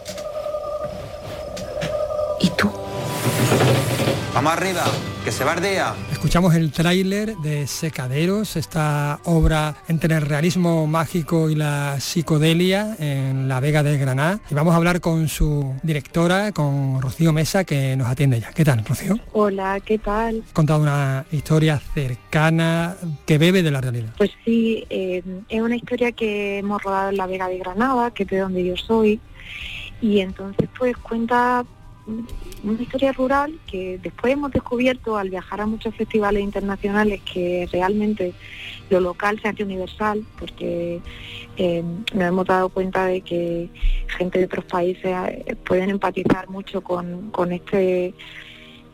[4.38, 4.84] Vamos arriba,
[5.24, 5.96] que se bardea.
[6.12, 13.48] Escuchamos el tráiler de Secaderos, esta obra entre el realismo mágico y la psicodelia en
[13.48, 14.38] La Vega de Granada.
[14.48, 18.52] Y vamos a hablar con su directora, con Rocío Mesa, que nos atiende ya.
[18.52, 19.18] ¿Qué tal, Rocío?
[19.32, 20.44] Hola, ¿qué tal?
[20.52, 22.94] Contado una historia cercana
[23.26, 24.14] que bebe de la realidad.
[24.18, 28.22] Pues sí, eh, es una historia que hemos rodado en La Vega de Granada, que
[28.22, 29.18] es de donde yo soy.
[30.00, 31.64] Y entonces pues cuenta
[32.64, 38.32] una historia rural que después hemos descubierto al viajar a muchos festivales internacionales que realmente
[38.90, 41.00] lo local se hace universal porque
[41.56, 41.82] eh,
[42.14, 43.68] nos hemos dado cuenta de que
[44.16, 48.14] gente de otros países eh, pueden empatizar mucho con, con este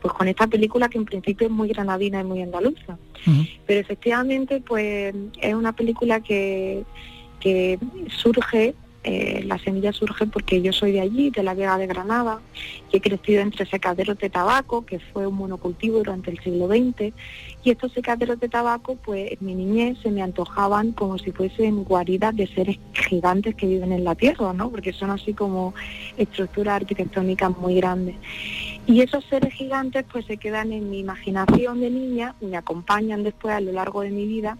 [0.02, 2.98] pues con esta película que en principio es muy granadina y muy andaluza.
[3.66, 6.84] Pero efectivamente pues es una película que,
[7.40, 8.74] que surge
[9.04, 12.40] eh, la semilla surge porque yo soy de allí, de la Vega de Granada,
[12.90, 17.12] y he crecido entre secaderos de tabaco, que fue un monocultivo durante el siglo XX,
[17.62, 21.84] y estos secaderos de tabaco, pues en mi niñez se me antojaban como si fuesen
[21.84, 24.70] guaridas de seres gigantes que viven en la tierra, ¿no?
[24.70, 25.74] Porque son así como
[26.16, 28.16] estructuras arquitectónicas muy grandes.
[28.86, 33.54] Y esos seres gigantes pues se quedan en mi imaginación de niña, me acompañan después
[33.54, 34.58] a lo largo de mi vida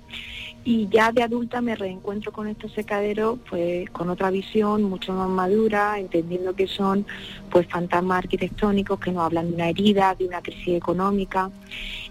[0.64, 5.28] y ya de adulta me reencuentro con estos secaderos pues con otra visión mucho más
[5.28, 7.06] madura, entendiendo que son
[7.50, 11.50] pues fantasmas arquitectónicos que nos hablan de una herida, de una crisis económica.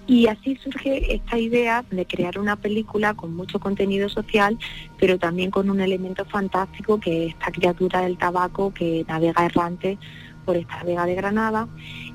[0.05, 4.57] Y así surge esta idea de crear una película con mucho contenido social,
[4.99, 9.97] pero también con un elemento fantástico que es esta criatura del tabaco que navega errante
[10.45, 11.67] por esta vega de Granada.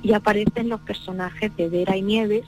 [0.02, 2.44] Y aparecen los personajes de Vera y Nieves,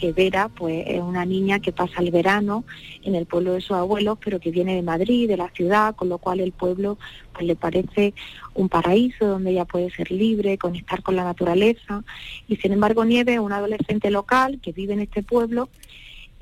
[0.00, 2.64] que Vera pues es una niña que pasa el verano
[3.02, 6.08] en el pueblo de sus abuelos, pero que viene de Madrid, de la ciudad, con
[6.08, 6.98] lo cual el pueblo
[7.34, 8.14] pues le parece
[8.54, 12.02] un paraíso donde ella puede ser libre, conectar con la naturaleza.
[12.48, 15.68] Y sin embargo Nieves es una adolescente local que vive en este pueblo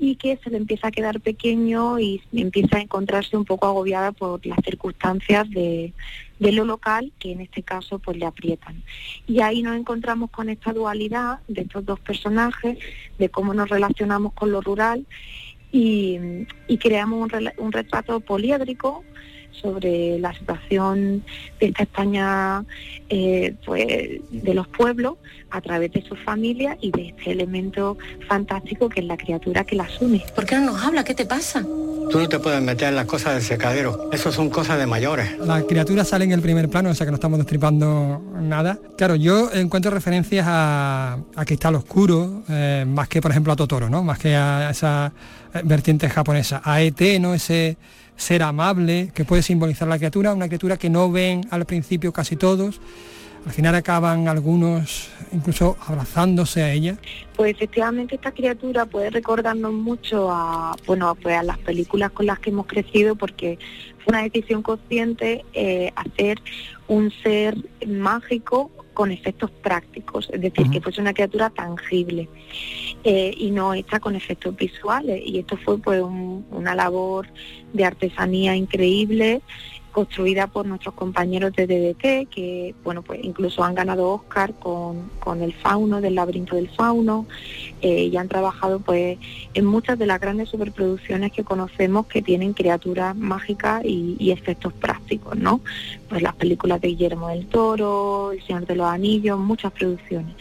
[0.01, 4.13] y que se le empieza a quedar pequeño y empieza a encontrarse un poco agobiada
[4.13, 5.91] por las circunstancias de,
[6.39, 8.81] de lo local que en este caso pues le aprietan.
[9.27, 12.77] Y ahí nos encontramos con esta dualidad de estos dos personajes,
[13.17, 15.05] de cómo nos relacionamos con lo rural
[15.71, 16.17] y,
[16.79, 19.03] creamos un, un retrato poliédrico
[19.61, 21.23] sobre la situación
[21.59, 22.63] de esta España
[23.09, 23.85] eh, pues,
[24.31, 25.15] de los pueblos
[25.51, 27.97] a través de sus familias y de este elemento
[28.27, 30.23] fantástico que es la criatura que las une.
[30.35, 31.03] ¿Por qué no nos habla?
[31.03, 31.61] ¿Qué te pasa?
[31.61, 34.09] Tú no te puedes meter en las cosas del secadero.
[34.11, 35.37] Eso son cosas de mayores.
[35.39, 38.77] La criatura sale en el primer plano, o sea que no estamos destripando nada.
[38.97, 43.89] Claro, yo encuentro referencias a, a Cristal Oscuro, eh, más que por ejemplo a Totoro,
[43.89, 44.03] ¿no?
[44.03, 45.11] Más que a esa
[45.53, 46.61] eh, vertiente japonesa.
[46.63, 47.33] A ET, ¿no?
[47.33, 47.77] Ese
[48.19, 52.35] ser amable que puede simbolizar la criatura, una criatura que no ven al principio casi
[52.35, 52.81] todos.
[53.45, 56.97] Al final acaban algunos incluso abrazándose a ella.
[57.37, 62.39] Pues efectivamente esta criatura puede recordarnos mucho a, bueno, pues a las películas con las
[62.39, 63.57] que hemos crecido porque
[64.03, 66.41] fue una decisión consciente eh, hacer
[66.89, 67.55] un ser
[67.87, 68.69] mágico
[68.99, 72.27] con efectos prácticos, es decir, que fuese una criatura tangible
[73.05, 75.21] eh, y no hecha con efectos visuales.
[75.25, 77.25] Y esto fue pues un- una labor
[77.71, 79.41] de artesanía increíble
[79.91, 85.41] construida por nuestros compañeros de DDT, que bueno pues incluso han ganado Oscar con, con
[85.41, 87.25] el fauno del laberinto del fauno
[87.81, 89.17] eh, y han trabajado pues
[89.53, 94.73] en muchas de las grandes superproducciones que conocemos que tienen criaturas mágicas y, y efectos
[94.73, 95.61] prácticos, ¿no?
[96.07, 100.35] Pues las películas de Guillermo del Toro, El Señor de los Anillos, muchas producciones.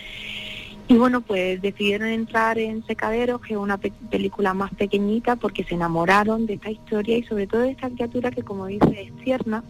[0.91, 5.63] Y bueno, pues decidieron entrar en Secaderos, que es una pe- película más pequeñita, porque
[5.65, 9.13] se enamoraron de esta historia y sobre todo de esta criatura que, como dice, es
[9.23, 9.63] tierna.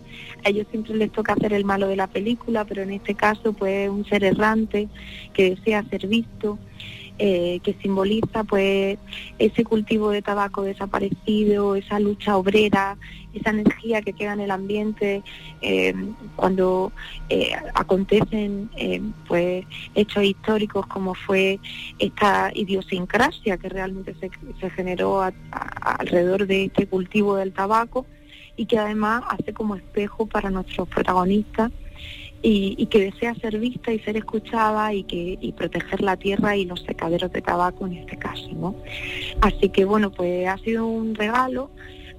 [0.45, 3.53] A ellos siempre les toca hacer el malo de la película, pero en este caso,
[3.53, 4.89] pues un ser errante
[5.33, 6.57] que desea ser visto,
[7.19, 8.99] eh, que simboliza pues
[9.39, 12.97] ese cultivo de tabaco desaparecido, esa lucha obrera,
[13.35, 15.23] esa energía que queda en el ambiente
[15.61, 15.95] eh,
[16.37, 16.93] cuando
[17.29, 19.65] eh, acontecen eh, pues
[19.95, 21.61] hechos históricos como fue
[21.99, 25.23] esta idiosincrasia que realmente se, generó
[25.83, 28.07] alrededor de este cultivo del tabaco
[28.57, 31.71] y que además hace como espejo para nuestros protagonistas
[32.43, 36.57] y, y que desea ser vista y ser escuchada y que y proteger la tierra
[36.57, 38.75] y los secaderos de tabaco en este caso, ¿no?
[39.41, 41.71] Así que bueno, pues ha sido un regalo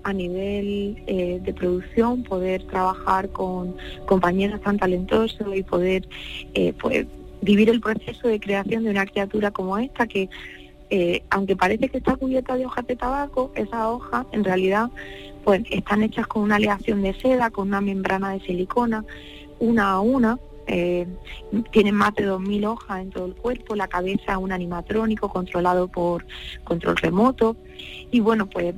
[0.04, 6.08] a nivel eh, de producción poder trabajar con compañeros tan talentosos y poder
[6.54, 7.06] eh, pues
[7.42, 10.30] vivir el proceso de creación de una criatura como esta que
[10.92, 14.90] eh, aunque parece que está cubierta de hojas de tabaco, esas hojas en realidad
[15.44, 19.06] pues están hechas con una aleación de seda, con una membrana de silicona,
[19.60, 20.40] una a una.
[20.68, 21.08] eh,
[21.72, 26.26] tienen más de 2.000 hojas en todo el cuerpo, la cabeza un animatrónico controlado por
[26.64, 27.56] control remoto
[28.12, 28.76] y bueno, pues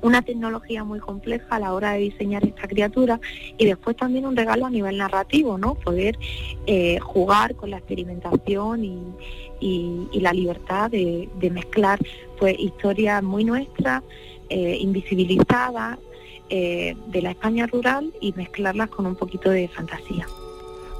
[0.00, 3.20] una tecnología muy compleja a la hora de diseñar esta criatura
[3.56, 5.74] y después también un regalo a nivel narrativo, ¿no?
[5.76, 6.18] Poder
[6.66, 8.98] eh, jugar con la experimentación y,
[9.60, 12.00] y- la libertad de, de mezclar
[12.36, 14.02] pues historias muy nuestras,
[14.48, 15.98] eh, invisibilizadas,
[16.54, 20.26] eh, de la España rural y mezclarlas con un poquito de fantasía.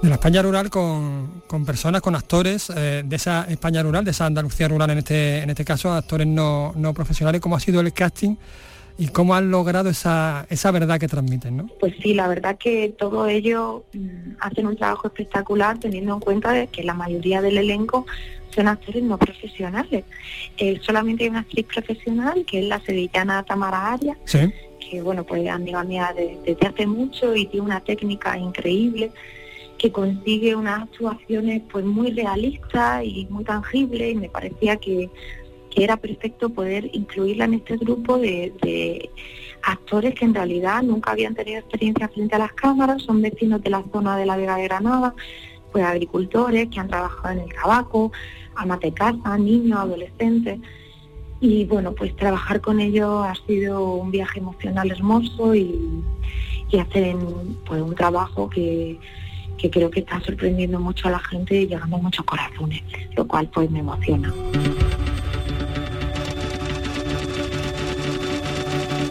[0.00, 4.12] de la España rural con, con personas, con actores eh, de esa España rural, de
[4.12, 7.82] esa Andalucía rural en este, en este caso, actores no, no profesionales, cómo ha sido
[7.82, 8.36] el casting
[8.96, 11.66] y cómo han logrado esa, esa verdad que transmiten, ¿no?
[11.80, 16.52] Pues sí, la verdad que todos ellos mm, hacen un trabajo espectacular teniendo en cuenta
[16.52, 18.06] de que la mayoría del elenco
[18.54, 20.04] son actores no profesionales.
[20.56, 24.40] Eh, solamente hay una actriz profesional, que es la sevillana Tamara Arias, Sí.
[24.90, 29.10] Que bueno, pues es amiga mía de- desde hace mucho y tiene una técnica increíble
[29.78, 35.10] que consigue unas actuaciones pues muy realistas y muy tangibles y me parecía que,
[35.70, 39.10] que era perfecto poder incluirla en este grupo de,
[39.64, 43.70] actores que en realidad nunca habían tenido experiencia frente a las cámaras, son vecinos de
[43.70, 45.14] la zona de la Vega de Granada,
[45.70, 48.10] pues agricultores que han trabajado en el tabaco,
[48.94, 50.58] casa, niños, adolescentes.
[51.42, 55.76] Y bueno, pues trabajar con ellos ha sido un viaje emocional hermoso y,
[56.70, 57.18] y hacen
[57.66, 58.96] pues un trabajo que,
[59.58, 62.82] que creo que está sorprendiendo mucho a la gente y llegando a muchos corazones,
[63.16, 64.32] lo cual pues me emociona.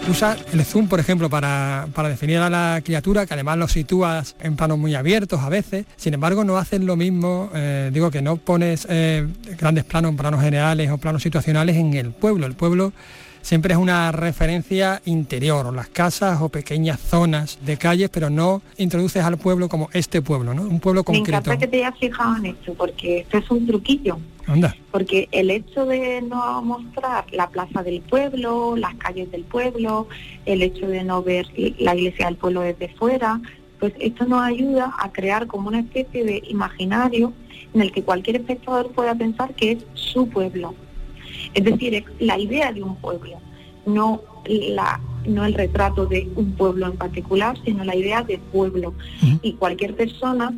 [0.09, 4.35] Usa el zoom, por ejemplo, para, para definir a la criatura, que además lo sitúas
[4.41, 5.85] en planos muy abiertos a veces.
[5.95, 9.27] Sin embargo, no haces lo mismo, eh, digo que no pones eh,
[9.59, 12.47] grandes planos, planos generales o planos situacionales en el pueblo.
[12.47, 12.93] El pueblo
[13.41, 18.61] siempre es una referencia interior, o las casas o pequeñas zonas de calles, pero no
[18.77, 20.63] introduces al pueblo como este pueblo, ¿no?
[20.63, 21.51] Un pueblo Me concreto.
[21.51, 24.17] encanta que te hayas fijado en esto, porque esto es un truquillo.
[24.47, 24.75] Anda.
[24.91, 30.07] porque el hecho de no mostrar la plaza del pueblo, las calles del pueblo,
[30.45, 31.45] el hecho de no ver
[31.77, 33.39] la iglesia del pueblo desde fuera,
[33.79, 37.33] pues esto nos ayuda a crear como una especie de imaginario
[37.73, 40.73] en el que cualquier espectador pueda pensar que es su pueblo.
[41.53, 43.39] Es decir, es la idea de un pueblo,
[43.85, 48.93] no la no el retrato de un pueblo en particular, sino la idea de pueblo.
[49.41, 50.53] Y cualquier persona,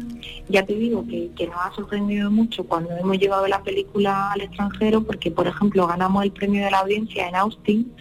[0.49, 4.41] ya te digo que, que nos ha sorprendido mucho cuando hemos llevado la película al
[4.41, 7.91] extranjero, porque por ejemplo ganamos el premio de la audiencia en Austin,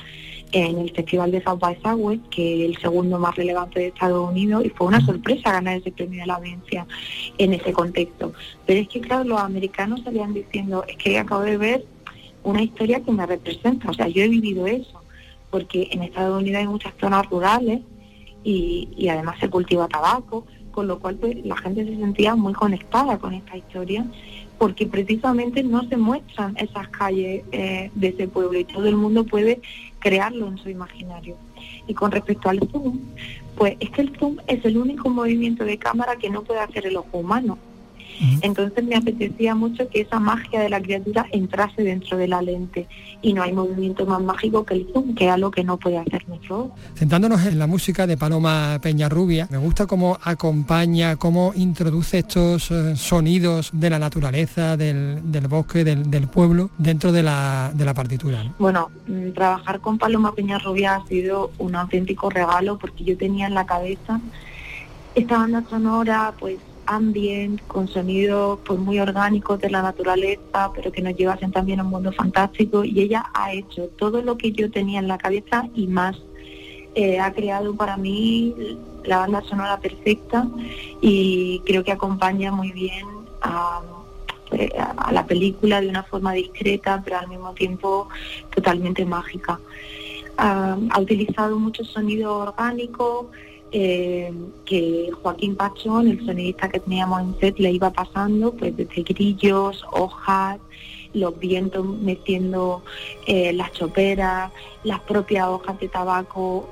[0.53, 4.31] en el Festival de South by Southwest, que es el segundo más relevante de Estados
[4.31, 6.87] Unidos, y fue una sorpresa ganar ese premio de la audiencia
[7.39, 8.35] en ese contexto.
[8.67, 11.87] Pero es que claro, los americanos salían diciendo, es que acabo de ver
[12.45, 15.01] una historia que me representa, o sea, yo he vivido eso,
[15.51, 17.81] porque en Estados Unidos hay muchas zonas rurales
[18.43, 22.55] y, y además se cultiva tabaco, con lo cual pues, la gente se sentía muy
[22.55, 24.05] conectada con esta historia,
[24.59, 29.25] porque precisamente no se muestran esas calles eh, de ese pueblo y todo el mundo
[29.25, 29.61] puede
[29.99, 31.37] crearlo en su imaginario.
[31.87, 33.01] Y con respecto al zoom,
[33.57, 36.87] pues es que el zoom es el único movimiento de cámara que no puede hacer
[36.87, 37.59] el ojo humano.
[38.41, 42.87] Entonces me apetecía mucho que esa magia de la criatura entrase dentro de la lente
[43.21, 45.99] y no hay movimiento más mágico que el zoom, que es algo que no puede
[45.99, 46.77] hacer nuestro ojo.
[46.95, 52.97] Centrándonos en la música de Paloma Peñarrubia, me gusta cómo acompaña, cómo introduce estos eh,
[52.97, 57.95] sonidos de la naturaleza, del, del bosque, del, del pueblo, dentro de la, de la
[57.95, 58.45] partitura.
[58.45, 58.55] ¿no?
[58.59, 63.55] Bueno, mm, trabajar con Paloma Peñarrubia ha sido un auténtico regalo porque yo tenía en
[63.55, 64.21] la cabeza
[65.15, 66.57] esta banda sonora pues
[66.87, 71.85] ambient, con sonidos pues muy orgánicos de la naturaleza, pero que nos llevasen también a
[71.85, 72.85] un mundo fantástico.
[72.85, 76.17] Y ella ha hecho todo lo que yo tenía en la cabeza y más.
[76.95, 78.55] Eh, ha creado para mí
[79.05, 80.47] la banda sonora perfecta
[81.01, 83.07] y creo que acompaña muy bien
[83.41, 83.81] a,
[84.53, 84.71] eh,
[85.11, 88.09] la película de una forma discreta, pero al mismo tiempo
[88.55, 89.59] totalmente mágica.
[90.37, 93.31] Ah, ha utilizado mucho sonido orgánico
[93.73, 94.33] eh,
[94.65, 99.85] que Joaquín Pachón, el sonidista que teníamos en set, le iba pasando, pues desde grillos,
[99.93, 100.59] hojas,
[101.15, 102.83] los vientos metiendo
[103.27, 104.51] eh, las choperas,
[104.85, 106.69] las propias hojas de tabaco,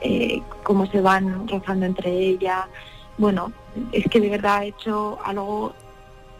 [0.00, 2.66] eh, cómo se van rozando entre ellas.
[3.18, 3.52] Bueno,
[3.92, 5.72] es que de verdad ha hecho algo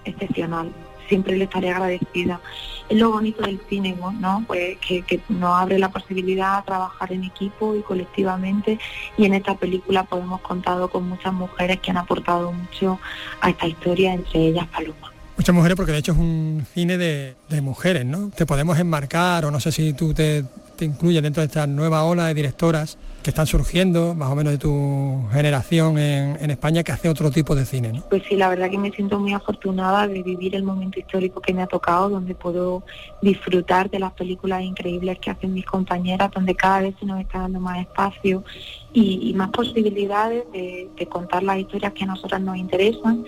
[0.04, 0.72] excepcional
[1.12, 2.40] siempre le estaré agradecida.
[2.88, 4.44] Es lo bonito del cine, ¿no?
[4.46, 8.78] Pues que, que nos abre la posibilidad a trabajar en equipo y colectivamente
[9.16, 12.98] y en esta película pues hemos contado con muchas mujeres que han aportado mucho
[13.40, 15.12] a esta historia, entre ellas Paloma.
[15.36, 18.30] Muchas mujeres porque de hecho es un cine de, de mujeres, ¿no?
[18.30, 20.44] Te podemos enmarcar o no sé si tú te,
[20.76, 24.52] te incluyes dentro de esta nueva ola de directoras que están surgiendo, más o menos
[24.52, 28.02] de tu generación en, en, España, que hace otro tipo de cine, ¿no?
[28.10, 31.54] Pues sí, la verdad que me siento muy afortunada de vivir el momento histórico que
[31.54, 32.82] me ha tocado, donde puedo
[33.22, 37.40] disfrutar de las películas increíbles que hacen mis compañeras, donde cada vez se nos está
[37.40, 38.44] dando más espacio
[38.92, 43.24] y, más posibilidades de, contar las historias que a nosotras nos interesan.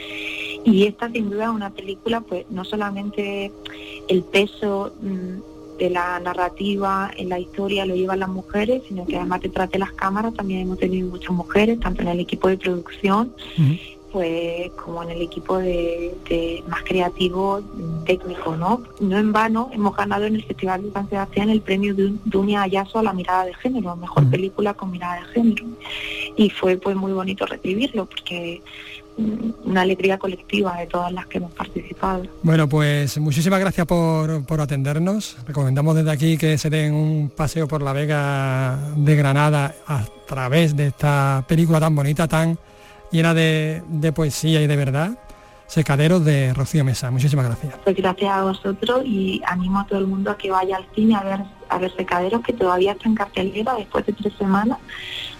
[0.64, 3.52] Y esta sin duda es una película, pues no solamente
[4.08, 4.92] el peso...
[5.00, 9.70] Mmm, de la narrativa en la historia lo llevan las mujeres, sino que además detrás
[9.70, 13.62] de las cámaras también hemos tenido muchas mujeres, tanto en el equipo de producción, uh
[13.62, 13.80] -huh.
[14.12, 17.60] pues como en el equipo de, de, más creativo
[18.06, 18.82] técnico, ¿no?
[19.00, 22.62] No en vano hemos ganado en el Festival de San Sebastián el premio de Dunia
[22.62, 24.30] Ayaso a la mirada de género, mejor uh -huh.
[24.30, 25.64] película con mirada de género.
[26.36, 28.62] Y fue pues muy bonito recibirlo porque
[29.16, 32.24] una alegría colectiva de todas las que hemos participado.
[32.42, 35.36] Bueno, pues muchísimas gracias por, por, atendernos.
[35.46, 40.76] Recomendamos desde aquí que se den un paseo por la Vega de Granada a través
[40.76, 42.58] de esta película tan bonita, tan
[43.10, 45.18] llena de, de poesía y de verdad.
[45.66, 47.10] Secaderos de Rocío Mesa.
[47.10, 47.74] Muchísimas gracias.
[47.82, 51.16] Pues gracias a vosotros y animo a todo el mundo a que vaya al cine
[51.16, 54.78] a ver a ver Secaderos que todavía está en cartelera después de tres semanas.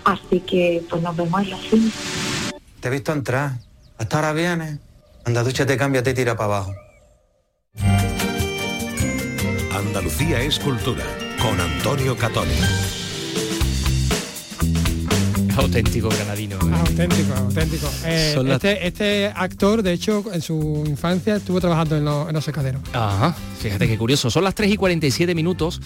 [0.05, 2.44] Así que pues nos vemos en los cines.
[2.85, 3.53] Te he visto entrar.
[3.97, 4.79] Hasta ahora vienes.
[5.25, 6.75] Anda, dúchate, cámbiate y tira para abajo.
[9.75, 11.03] Andalucía es cultura.
[11.41, 12.53] Con Antonio Catoni.
[15.57, 16.57] Auténtico granadino.
[16.57, 16.75] ¿eh?
[16.75, 17.89] Auténtico, auténtico.
[18.05, 22.35] Eh, las- este, este actor, de hecho, en su infancia estuvo trabajando en, los- en
[22.35, 22.83] los secaderos.
[22.93, 24.31] Ajá, fíjate qué curioso.
[24.31, 25.81] Son las 3 y 47 minutos.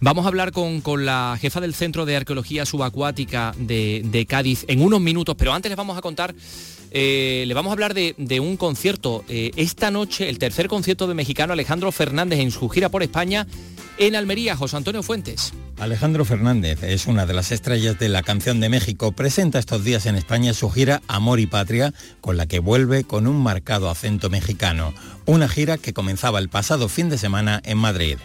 [0.00, 4.64] Vamos a hablar con, con la jefa del Centro de Arqueología Subacuática de, de Cádiz
[4.68, 6.34] en unos minutos, pero antes les vamos a contar,
[6.90, 9.24] eh, le vamos a hablar de, de un concierto.
[9.28, 13.46] Eh, esta noche, el tercer concierto de mexicano Alejandro Fernández en su gira por España
[13.98, 14.56] en Almería.
[14.56, 15.52] José Antonio Fuentes.
[15.82, 19.10] Alejandro Fernández es una de las estrellas de la canción de México.
[19.10, 23.26] Presenta estos días en España su gira Amor y Patria, con la que vuelve con
[23.26, 24.94] un marcado acento mexicano.
[25.26, 28.18] Una gira que comenzaba el pasado fin de semana en Madrid.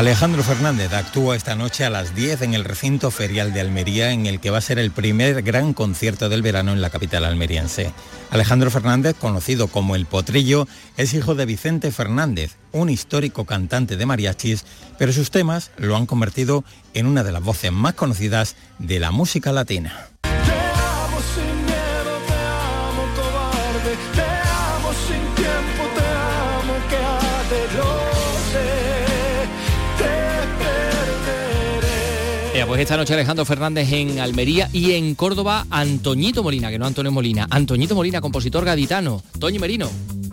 [0.00, 4.24] Alejandro Fernández actúa esta noche a las 10 en el recinto ferial de Almería, en
[4.24, 7.92] el que va a ser el primer gran concierto del verano en la capital almeriense.
[8.30, 14.06] Alejandro Fernández, conocido como El Potrillo, es hijo de Vicente Fernández, un histórico cantante de
[14.06, 14.64] mariachis,
[14.96, 19.10] pero sus temas lo han convertido en una de las voces más conocidas de la
[19.10, 20.08] música latina.
[32.66, 37.10] Pues esta noche Alejandro Fernández en Almería y en Córdoba Antoñito Molina, que no Antonio
[37.10, 37.46] Molina.
[37.50, 39.22] Antoñito Molina, compositor gaditano.
[39.38, 39.88] Toño Merino.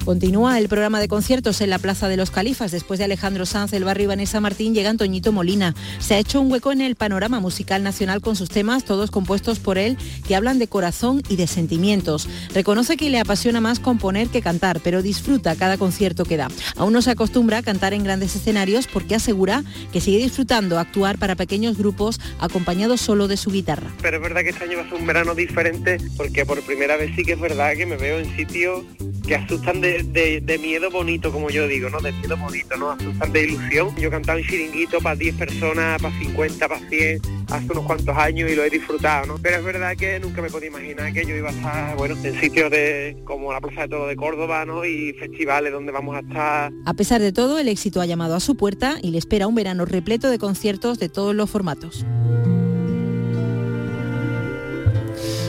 [0.08, 2.72] Continúa el programa de conciertos en la Plaza de los Califas.
[2.72, 5.76] Después de Alejandro Sanz, el barrio Vanessa Martín, llega Antoñito Molina.
[6.00, 9.60] Se ha hecho un hueco en el panorama musical nacional con sus temas, todos compuestos
[9.60, 12.30] por él, que hablan de corazón y de sentimientos.
[12.54, 16.48] Reconoce que le apasiona más componer que cantar, pero disfruta cada concierto que da.
[16.78, 21.18] Aún no se acostumbra a cantar en grandes escenarios porque asegura que sigue disfrutando actuar
[21.18, 23.92] para pequeños grupos acompañado solo de su guitarra.
[24.02, 26.96] pero es verdad que este año va a ser un verano diferente porque por primera
[26.96, 28.86] vez sí que es verdad que me veo en sitios
[29.28, 32.00] que asustan de, de, miedo bonito, como yo digo, ¿no?
[32.00, 32.92] De miedo bonito, ¿no?
[32.92, 33.96] Asustan de ilusión.
[33.98, 38.50] Yo cantaba en chiringuito para 10 personas, para 50, para 100, hace unos cuantos años
[38.50, 39.36] y lo he disfrutado, ¿no?
[39.42, 42.40] Pero es verdad que nunca me podía imaginar que yo iba a estar, bueno, en
[42.40, 44.86] sitios de como la Plaza de Toro de Córdoba, ¿no?
[44.86, 48.40] Y festivales donde vamos a estar A pesar de todo, el éxito ha llamado a
[48.40, 52.06] su puerta y le espera un verano repleto de conciertos de todos los formatos.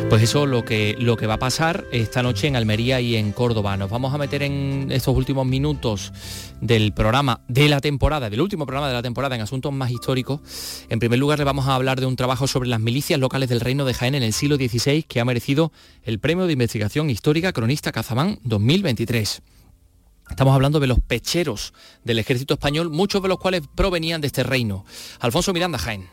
[0.09, 3.31] Pues eso lo que, lo que va a pasar esta noche en Almería y en
[3.31, 3.77] Córdoba.
[3.77, 6.15] Nos vamos a meter en estos últimos minutos
[6.63, 10.41] del programa de la temporada, del último programa de la temporada en asuntos más históricos.
[10.89, 13.61] En primer lugar le vamos a hablar de un trabajo sobre las milicias locales del
[13.61, 17.53] Reino de Jaén en el siglo XVI que ha merecido el Premio de Investigación Histórica
[17.53, 19.43] Cronista Cazamán 2023.
[20.31, 24.43] Estamos hablando de los pecheros del ejército español, muchos de los cuales provenían de este
[24.43, 24.87] reino.
[25.21, 26.09] Alfonso Miranda, Jaén.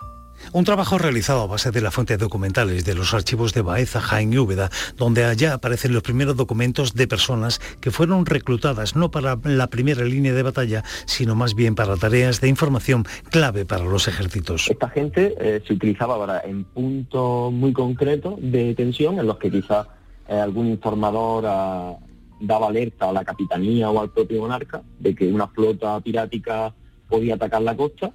[0.53, 4.31] Un trabajo realizado a base de las fuentes documentales de los archivos de Baeza, Jaén
[4.31, 9.37] y Úbeda, donde allá aparecen los primeros documentos de personas que fueron reclutadas no para
[9.43, 14.07] la primera línea de batalla, sino más bien para tareas de información clave para los
[14.07, 14.69] ejércitos.
[14.69, 19.51] Esta gente eh, se utilizaba para, en puntos muy concretos de tensión en los que
[19.51, 19.87] quizás
[20.27, 21.95] eh, algún informador ah,
[22.39, 26.73] daba alerta a la capitanía o al propio monarca de que una flota pirática
[27.09, 28.11] podía atacar la costa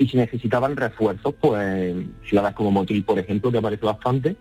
[0.00, 1.94] y si necesitaban refuerzos, pues
[2.24, 4.34] ciudades como Motril, por ejemplo, que aparece bastante,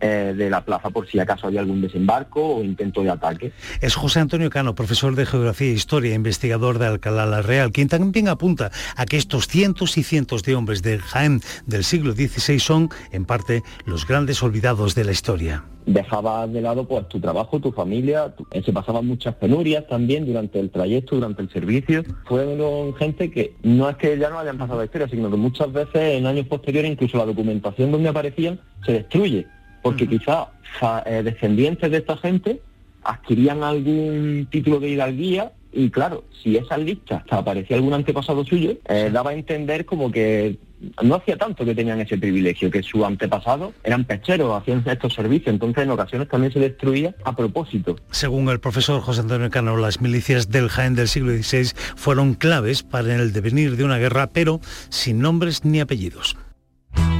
[0.00, 3.52] eh, de la plaza por si acaso había algún desembarco o intento de ataque.
[3.80, 7.88] Es José Antonio Cano, profesor de Geografía e Historia, investigador de Alcalá la Real, quien
[7.88, 12.58] también apunta a que estos cientos y cientos de hombres de Jaén del siglo XVI
[12.58, 15.64] son, en parte, los grandes olvidados de la historia.
[15.86, 20.26] dejabas de lado pues tu trabajo, tu familia, tu- eh, se pasaban muchas penurias también
[20.26, 22.02] durante el trayecto, durante el servicio.
[22.26, 25.72] Fueron gente que no es que ya no hayan pasado la historia, sino que muchas
[25.72, 29.46] veces en años posteriores incluso la documentación donde aparecían se destruye,
[29.86, 32.60] porque quizás fa- eh, descendientes de esta gente
[33.04, 39.10] adquirían algún título de hidalguía y claro, si esas listas aparecía algún antepasado suyo, eh,
[39.12, 40.58] daba a entender como que
[41.02, 45.48] no hacía tanto que tenían ese privilegio, que sus antepasados eran pecheros, hacían estos servicios,
[45.52, 47.96] entonces en ocasiones también se destruía a propósito.
[48.10, 52.82] Según el profesor José Antonio Cano, las milicias del Jaén del siglo XVI fueron claves
[52.82, 56.36] para el devenir de una guerra, pero sin nombres ni apellidos.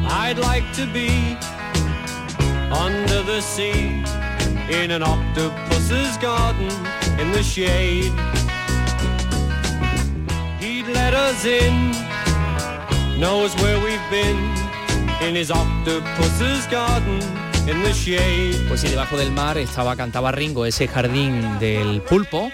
[0.09, 1.09] I'd like to be
[1.43, 1.66] under
[3.37, 6.71] in an octopus's garden
[7.21, 8.11] in the shade.
[10.95, 11.93] Let us in,
[13.21, 14.39] knows where we've been
[15.21, 17.21] in his octopus's garden.
[18.69, 22.51] Pues sí, debajo del mar estaba, cantaba Ringo, ese jardín del pulpo.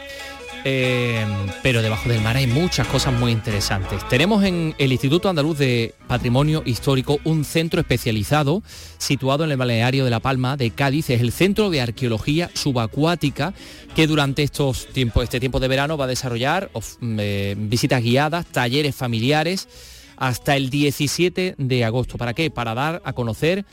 [0.64, 1.26] Eh,
[1.62, 4.06] pero debajo del mar hay muchas cosas muy interesantes.
[4.08, 8.62] Tenemos en el Instituto Andaluz de Patrimonio Histórico un centro especializado
[8.98, 11.10] situado en el balneario de La Palma de Cádiz.
[11.10, 13.54] Es el Centro de Arqueología Subacuática
[13.96, 18.46] que durante estos tiempos, este tiempo de verano va a desarrollar of- eh, visitas guiadas,
[18.46, 19.68] talleres familiares
[20.16, 22.18] hasta el 17 de agosto.
[22.18, 22.50] ¿Para qué?
[22.50, 23.64] Para dar a conocer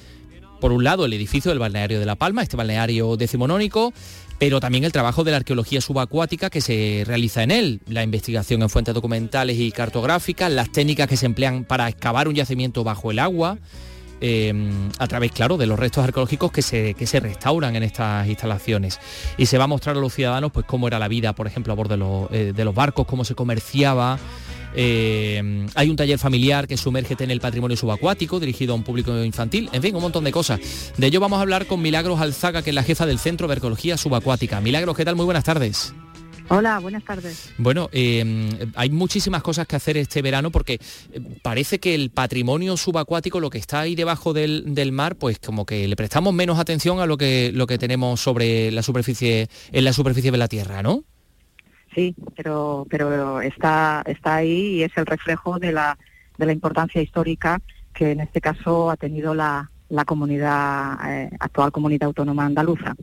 [0.60, 3.94] por un lado el edificio del balneario de La Palma, este balneario decimonónico,
[4.40, 8.62] pero también el trabajo de la arqueología subacuática que se realiza en él, la investigación
[8.62, 13.12] en fuentes documentales y cartográficas, las técnicas que se emplean para excavar un yacimiento bajo
[13.12, 13.58] el agua,
[14.22, 14.54] eh,
[14.98, 19.00] a través, claro, de los restos arqueológicos que se, que se restauran en estas instalaciones.
[19.38, 21.74] Y se va a mostrar a los ciudadanos pues cómo era la vida, por ejemplo,
[21.74, 24.20] a bordo de los, eh, de los barcos, cómo se comerciaba.
[24.76, 29.24] Eh, hay un taller familiar que sumérgete en el patrimonio subacuático, dirigido a un público
[29.24, 30.59] infantil, en fin, un montón de cosas.
[30.97, 33.53] De ello vamos a hablar con Milagros Alzaga, que es la jefa del Centro de
[33.53, 34.61] Arqueología Subacuática.
[34.61, 35.15] Milagros, ¿qué tal?
[35.15, 35.93] Muy buenas tardes.
[36.51, 37.51] Hola, buenas tardes.
[37.59, 40.80] Bueno, eh, hay muchísimas cosas que hacer este verano porque
[41.11, 45.38] eh, parece que el patrimonio subacuático, lo que está ahí debajo del, del mar, pues
[45.38, 49.47] como que le prestamos menos atención a lo que, lo que tenemos sobre la superficie,
[49.72, 51.03] en la superficie de la Tierra, ¿no?
[51.94, 55.98] Sí, pero, pero está, está ahí y es el reflejo de la,
[56.38, 57.62] de la importancia histórica
[57.94, 62.96] que en este caso ha tenido la, la comunidad, eh, actual comunidad autónoma andaluza.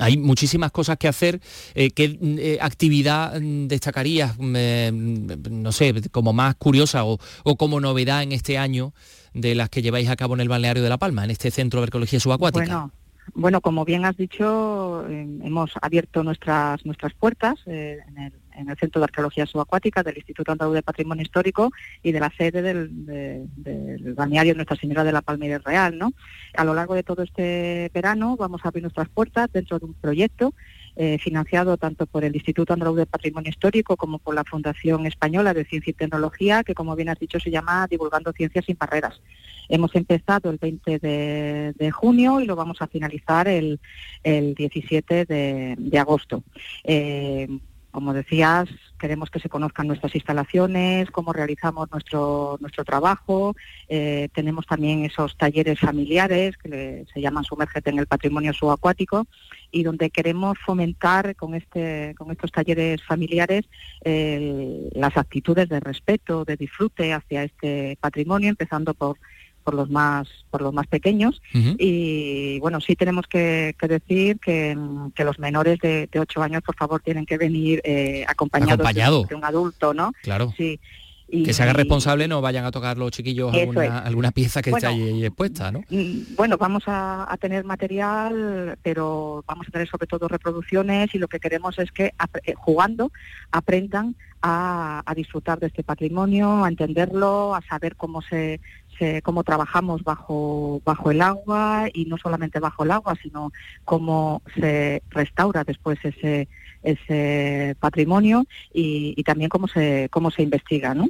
[0.00, 1.40] Hay muchísimas cosas que hacer.
[1.74, 7.80] Eh, ¿Qué eh, actividad mm, destacarías, mm, no sé, como más curiosa o, o como
[7.80, 8.92] novedad en este año
[9.34, 11.80] de las que lleváis a cabo en el balneario de La Palma, en este centro
[11.80, 12.64] de arqueología subacuática?
[12.64, 12.92] Bueno,
[13.32, 18.68] bueno, como bien has dicho, eh, hemos abierto nuestras nuestras puertas eh, en, el, en
[18.68, 21.70] el Centro de Arqueología Subacuática del Instituto Andaluz de Patrimonio Histórico
[22.02, 25.96] y de la sede del, de- balneario Nuestra Señora de la Palmera Real.
[25.98, 26.12] ¿no?
[26.56, 29.94] A lo largo de todo este verano vamos a abrir nuestras puertas dentro de un
[29.94, 30.52] proyecto
[30.96, 35.54] eh, financiado tanto por el Instituto Andaluz de Patrimonio Histórico como por la Fundación Española
[35.54, 39.20] de Ciencia y Tecnología, que como bien has dicho se llama Divulgando Ciencias sin Barreras.
[39.68, 43.80] Hemos empezado el 20 de, junio y lo vamos a finalizar el,
[44.22, 46.42] el 17 de, de agosto.
[46.84, 47.48] Eh,
[47.94, 48.68] como decías,
[48.98, 53.54] queremos que se conozcan nuestras instalaciones, cómo realizamos nuestro, nuestro trabajo.
[53.88, 59.26] Eh, tenemos también esos talleres familiares que se llaman Sumérgete en el patrimonio subacuático
[59.70, 63.64] y donde queremos fomentar con, este, con estos talleres familiares
[64.00, 69.18] el- las actitudes de respeto, de disfrute hacia este patrimonio, empezando por
[69.64, 71.40] por los más por los más pequeños
[71.78, 74.76] y bueno sí tenemos que, que decir que,
[75.14, 78.82] que los menores de, de 8 años por favor tienen que venir eh, acompañados de-
[78.84, 79.24] Acompañado.
[79.24, 80.52] De, un adulto no Claro.
[80.56, 80.78] sí
[81.26, 83.90] y- que se haga responsable, no vayan a tocar los chiquillos alguna, es.
[83.90, 85.80] alguna pieza que Bueno, esté ahí expuesta, ¿no?
[85.88, 91.18] Mm, Bueno, vamos a, a tener material, pero vamos a tener sobre todo reproducciones y
[91.18, 92.12] lo que queremos es que
[92.44, 93.10] eh, jugando
[93.50, 98.60] aprendan a, a disfrutar de este patrimonio, a entenderlo, a saber cómo se,
[98.98, 103.52] se- cómo trabajamos bajo bajo el agua y no solamente bajo el agua, sino
[103.84, 106.48] cómo se restaura después ese
[106.82, 111.08] ese patrimonio y, y también cómo se cómo se investiga, ¿no?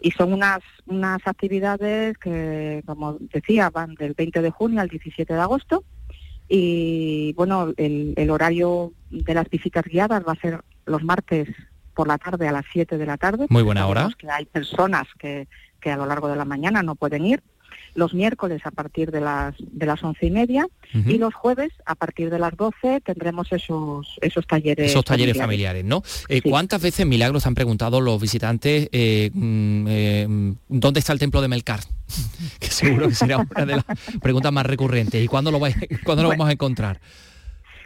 [0.00, 5.34] Y son unas, unas actividades que, como decía, van del 20 de junio al 17
[5.34, 5.84] de agosto.
[6.48, 11.48] Y bueno, el, el horario de las visitas guiadas va a ser los martes
[11.94, 13.46] por la tarde a las 7 de la tarde.
[13.50, 14.08] Muy buena hora.
[14.18, 15.48] Que hay personas que,
[15.80, 17.42] que a lo largo de la mañana no pueden ir.
[17.94, 21.94] Los miércoles a partir de las, de las once y media y los jueves a
[21.94, 26.02] partir de las 12 tendremos esos, esos talleres Esos talleres familiares, ¿no?
[26.28, 31.40] Eh, ¿Cuántas veces, Milagros, han preguntado los visitantes eh, mm, eh, dónde está el templo
[31.40, 31.80] de Melcar?
[32.60, 33.84] que seguro que será una de las
[34.22, 35.22] preguntas más recurrentes.
[35.24, 35.74] ¿Y cuándo lo, vais-
[36.04, 36.40] cuándo lo Bueno.
[36.40, 37.00] vamos a encontrar?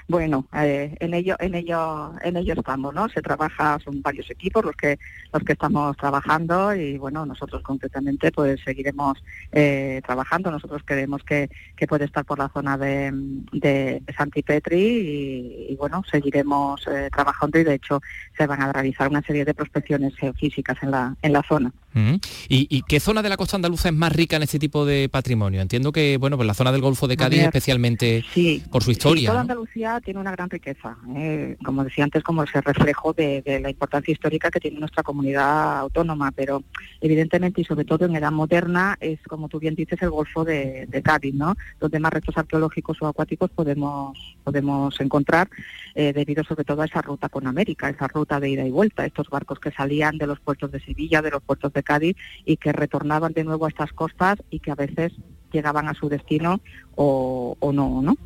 [0.08, 3.08] Bueno, eh, en ello, en ello, en ello estamos, ¿no?
[3.08, 4.98] Se trabaja, son varios equipos los que
[5.32, 9.22] los que estamos trabajando y bueno, nosotros concretamente pues seguiremos
[9.52, 10.50] eh, trabajando.
[10.50, 13.10] Nosotros creemos que, que puede estar por la zona de,
[13.52, 18.00] de, Santipetri y, y, bueno, seguiremos eh, trabajando y de hecho
[18.36, 21.72] se van a realizar una serie de prospecciones geofísicas en la en la zona.
[21.94, 25.08] ¿Y, y qué zona de la costa andaluza es más rica en este tipo de
[25.08, 25.60] patrimonio?
[25.60, 28.24] Entiendo que, bueno, pues la zona del Golfo de Cádiz ver, especialmente
[28.70, 29.28] por su Sí, historia.
[29.28, 29.40] toda ¿no?
[29.42, 33.70] Andalucía tiene una gran riqueza, eh, como decía antes, como ese reflejo de, de la
[33.70, 36.62] importancia histórica que tiene nuestra comunidad autónoma, pero
[37.00, 40.86] evidentemente y sobre todo en edad moderna es, como tú bien dices, el Golfo de,
[40.88, 41.56] de Cádiz, ¿no?
[41.80, 45.48] Donde más restos arqueológicos o acuáticos podemos podemos encontrar,
[45.94, 49.06] eh, debido sobre todo a esa ruta con América, esa ruta de ida y vuelta,
[49.06, 52.56] estos barcos que salían de los puertos de Sevilla, de los puertos de Cádiz y
[52.56, 55.12] que retornaban de nuevo a estas costas y que a veces
[55.52, 56.60] llegaban a su destino
[56.94, 58.16] o, o no, ¿no?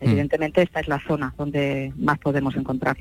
[0.00, 2.96] Evidentemente esta es la zona donde más podemos encontrar.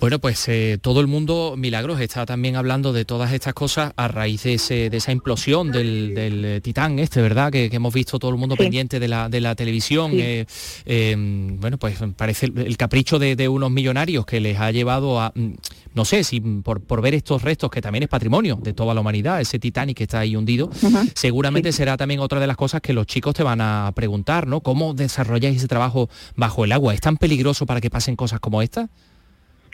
[0.00, 4.08] Bueno, pues eh, todo el mundo, Milagros, está también hablando de todas estas cosas a
[4.08, 7.52] raíz de, ese- de esa implosión del, del, eh, Titán este, ¿verdad?
[7.52, 8.62] Que, que hemos visto todo el mundo Sí.
[8.62, 10.12] pendiente de la, de la televisión.
[10.12, 10.20] Sí.
[10.22, 10.46] Eh,
[10.86, 11.14] eh,
[11.58, 15.32] bueno, pues parece el, el capricho de, de unos millonarios que les ha llevado a,
[15.34, 15.50] mm,
[15.92, 19.02] no sé, si por, por ver estos restos, que también es patrimonio de toda la
[19.02, 20.70] humanidad, ese Titanic que está ahí hundido,
[21.14, 24.62] seguramente será también otra de las cosas que los chicos te van a preguntar, ¿no?
[24.62, 26.94] ¿Cómo desarrolláis ese trabajo bajo el agua?
[26.94, 28.88] ¿Es tan peligroso para que pasen cosas como estas?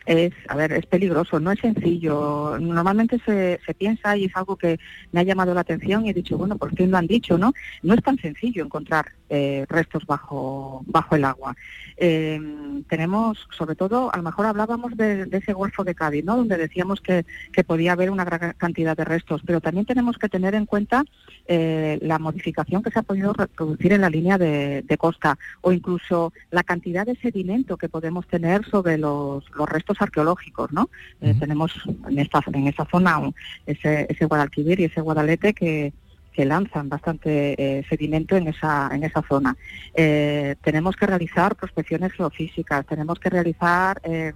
[0.07, 2.59] Es, a ver, es peligroso, no es sencillo.
[2.61, 4.79] Normalmente se, se piensa y es algo que
[5.13, 7.53] me ha llamado la atención y he dicho, bueno, por fin lo han dicho, ¿no?
[7.83, 11.57] No es tan sencillo encontrar eh, restos bajo, bajo el agua.
[11.97, 12.41] Eh,
[12.89, 16.37] tenemos, sobre todo, a lo mejor hablábamos de, ese Golfo de Cádiz, ¿no?
[16.37, 20.29] Donde decíamos que, que podía haber una gran cantidad de restos, pero también tenemos que
[20.29, 21.05] tener en cuenta
[21.49, 25.73] eh, la modificación que se ha podido reproducir en la línea de, de costa o
[25.73, 30.89] incluso la cantidad de sedimento que podemos tener sobre los, los restos arqueológicos, ¿no?
[31.21, 31.73] Eh, tenemos
[32.09, 33.35] en esta, en esa zona un-
[33.67, 35.93] ese, ese Guadalquivir y ese Guadalete que,
[36.33, 39.57] que lanzan bastante eh, sedimento en esa, en esa zona.
[39.95, 44.33] Eh, tenemos que realizar prospecciones geofísicas, tenemos que realizar eh,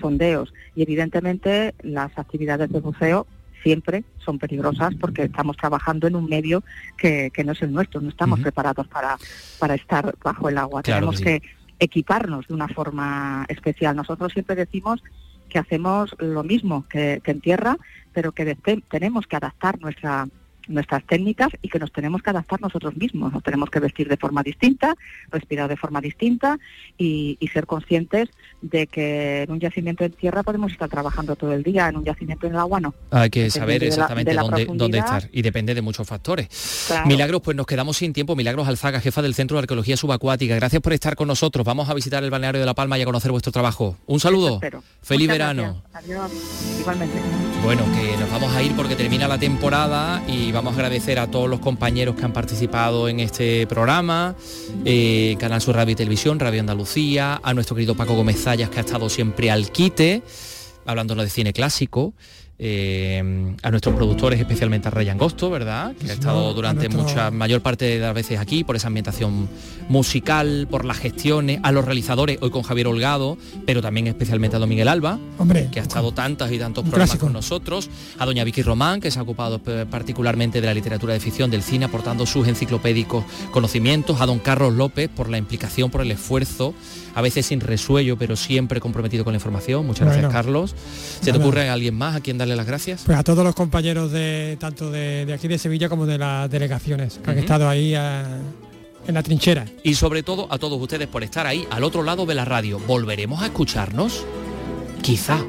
[0.00, 3.26] sondeos y evidentemente las actividades de buceo
[3.62, 6.62] siempre son peligrosas porque estamos trabajando en un medio
[6.96, 9.16] que, que no es el nuestro, no estamos preparados para,
[9.58, 10.82] para estar bajo el agua.
[10.82, 11.48] Claro Tenemos que que
[11.78, 13.96] equiparnos de una forma especial.
[13.96, 15.02] Nosotros siempre decimos
[15.48, 17.76] que hacemos lo mismo que, que en tierra,
[18.12, 18.56] pero que
[18.88, 20.28] tenemos que adaptar nuestra
[20.68, 23.32] nuestras técnicas y que nos tenemos que adaptar nosotros mismos.
[23.32, 24.94] Nos tenemos que vestir de forma distinta,
[25.30, 26.58] respirar de forma distinta
[26.96, 28.28] y, y ser conscientes
[28.62, 32.04] de que en un yacimiento en tierra podemos estar trabajando todo el día, en un
[32.04, 32.94] yacimiento en el agua no.
[33.10, 35.82] Hay que Depende saber de la- exactamente de la dónde, dónde estar y depende de
[35.82, 36.48] muchos factores.
[36.86, 37.06] Claro.
[37.06, 38.36] Milagros, pues nos quedamos sin tiempo.
[38.36, 40.54] Milagros Alzaga, jefa del Centro de Arqueología Subacuática.
[40.54, 41.64] Gracias por estar con nosotros.
[41.64, 43.96] Vamos a visitar el balneario de La Palma y a conocer vuestro trabajo.
[44.06, 44.60] Un saludo.
[45.02, 45.82] Feliz Muchas verano.
[45.92, 46.04] gracias.
[46.04, 46.32] Adiós.
[46.80, 47.18] Igualmente.
[47.62, 51.20] Bueno, que nos vamos a ir porque termina la temporada y vamos vamos a agradecer
[51.20, 54.34] a todos los compañeros que han participado en este programa,
[54.84, 58.78] eh, Canal Sur Radio y Televisión, Radio Andalucía, a nuestro querido Paco Gómez Zayas que
[58.78, 60.24] ha estado siempre al quite,
[60.84, 62.12] hablándonos de cine clásico.
[62.60, 65.94] Eh, a nuestros productores, especialmente a Ryan Gosto, ¿verdad?
[65.94, 69.48] Que ha estado durante mucha mayor parte de las veces aquí por esa ambientación
[69.88, 74.58] musical, por las gestiones, a los realizadores, hoy con Javier Holgado, pero también especialmente a
[74.58, 77.26] Don Miguel Alba, Hombre, que ha estado tantas y tantos programas clásico.
[77.26, 81.14] con nosotros, a doña Vicky Román, que se ha ocupado eh, particularmente de la literatura
[81.14, 85.90] de ficción, del cine, aportando sus enciclopédicos conocimientos, a don Carlos López por la implicación,
[85.90, 86.74] por el esfuerzo,
[87.18, 89.84] a veces sin resuello, pero siempre comprometido con la información.
[89.84, 90.32] Muchas gracias.
[90.32, 90.76] Carlos.
[91.20, 93.02] ¿Se te ocurre a alguien más a quien darle las gracias?
[93.04, 96.48] Pues a todos los compañeros de tanto de, de aquí de Sevilla como de las
[96.48, 98.22] delegaciones que han estado ahí eh,
[99.08, 99.64] en la trinchera.
[99.82, 102.78] Y sobre todo a todos ustedes por estar ahí al otro lado de la radio.
[102.86, 104.24] ¿Volveremos a escucharnos?
[105.02, 105.44] Quizá.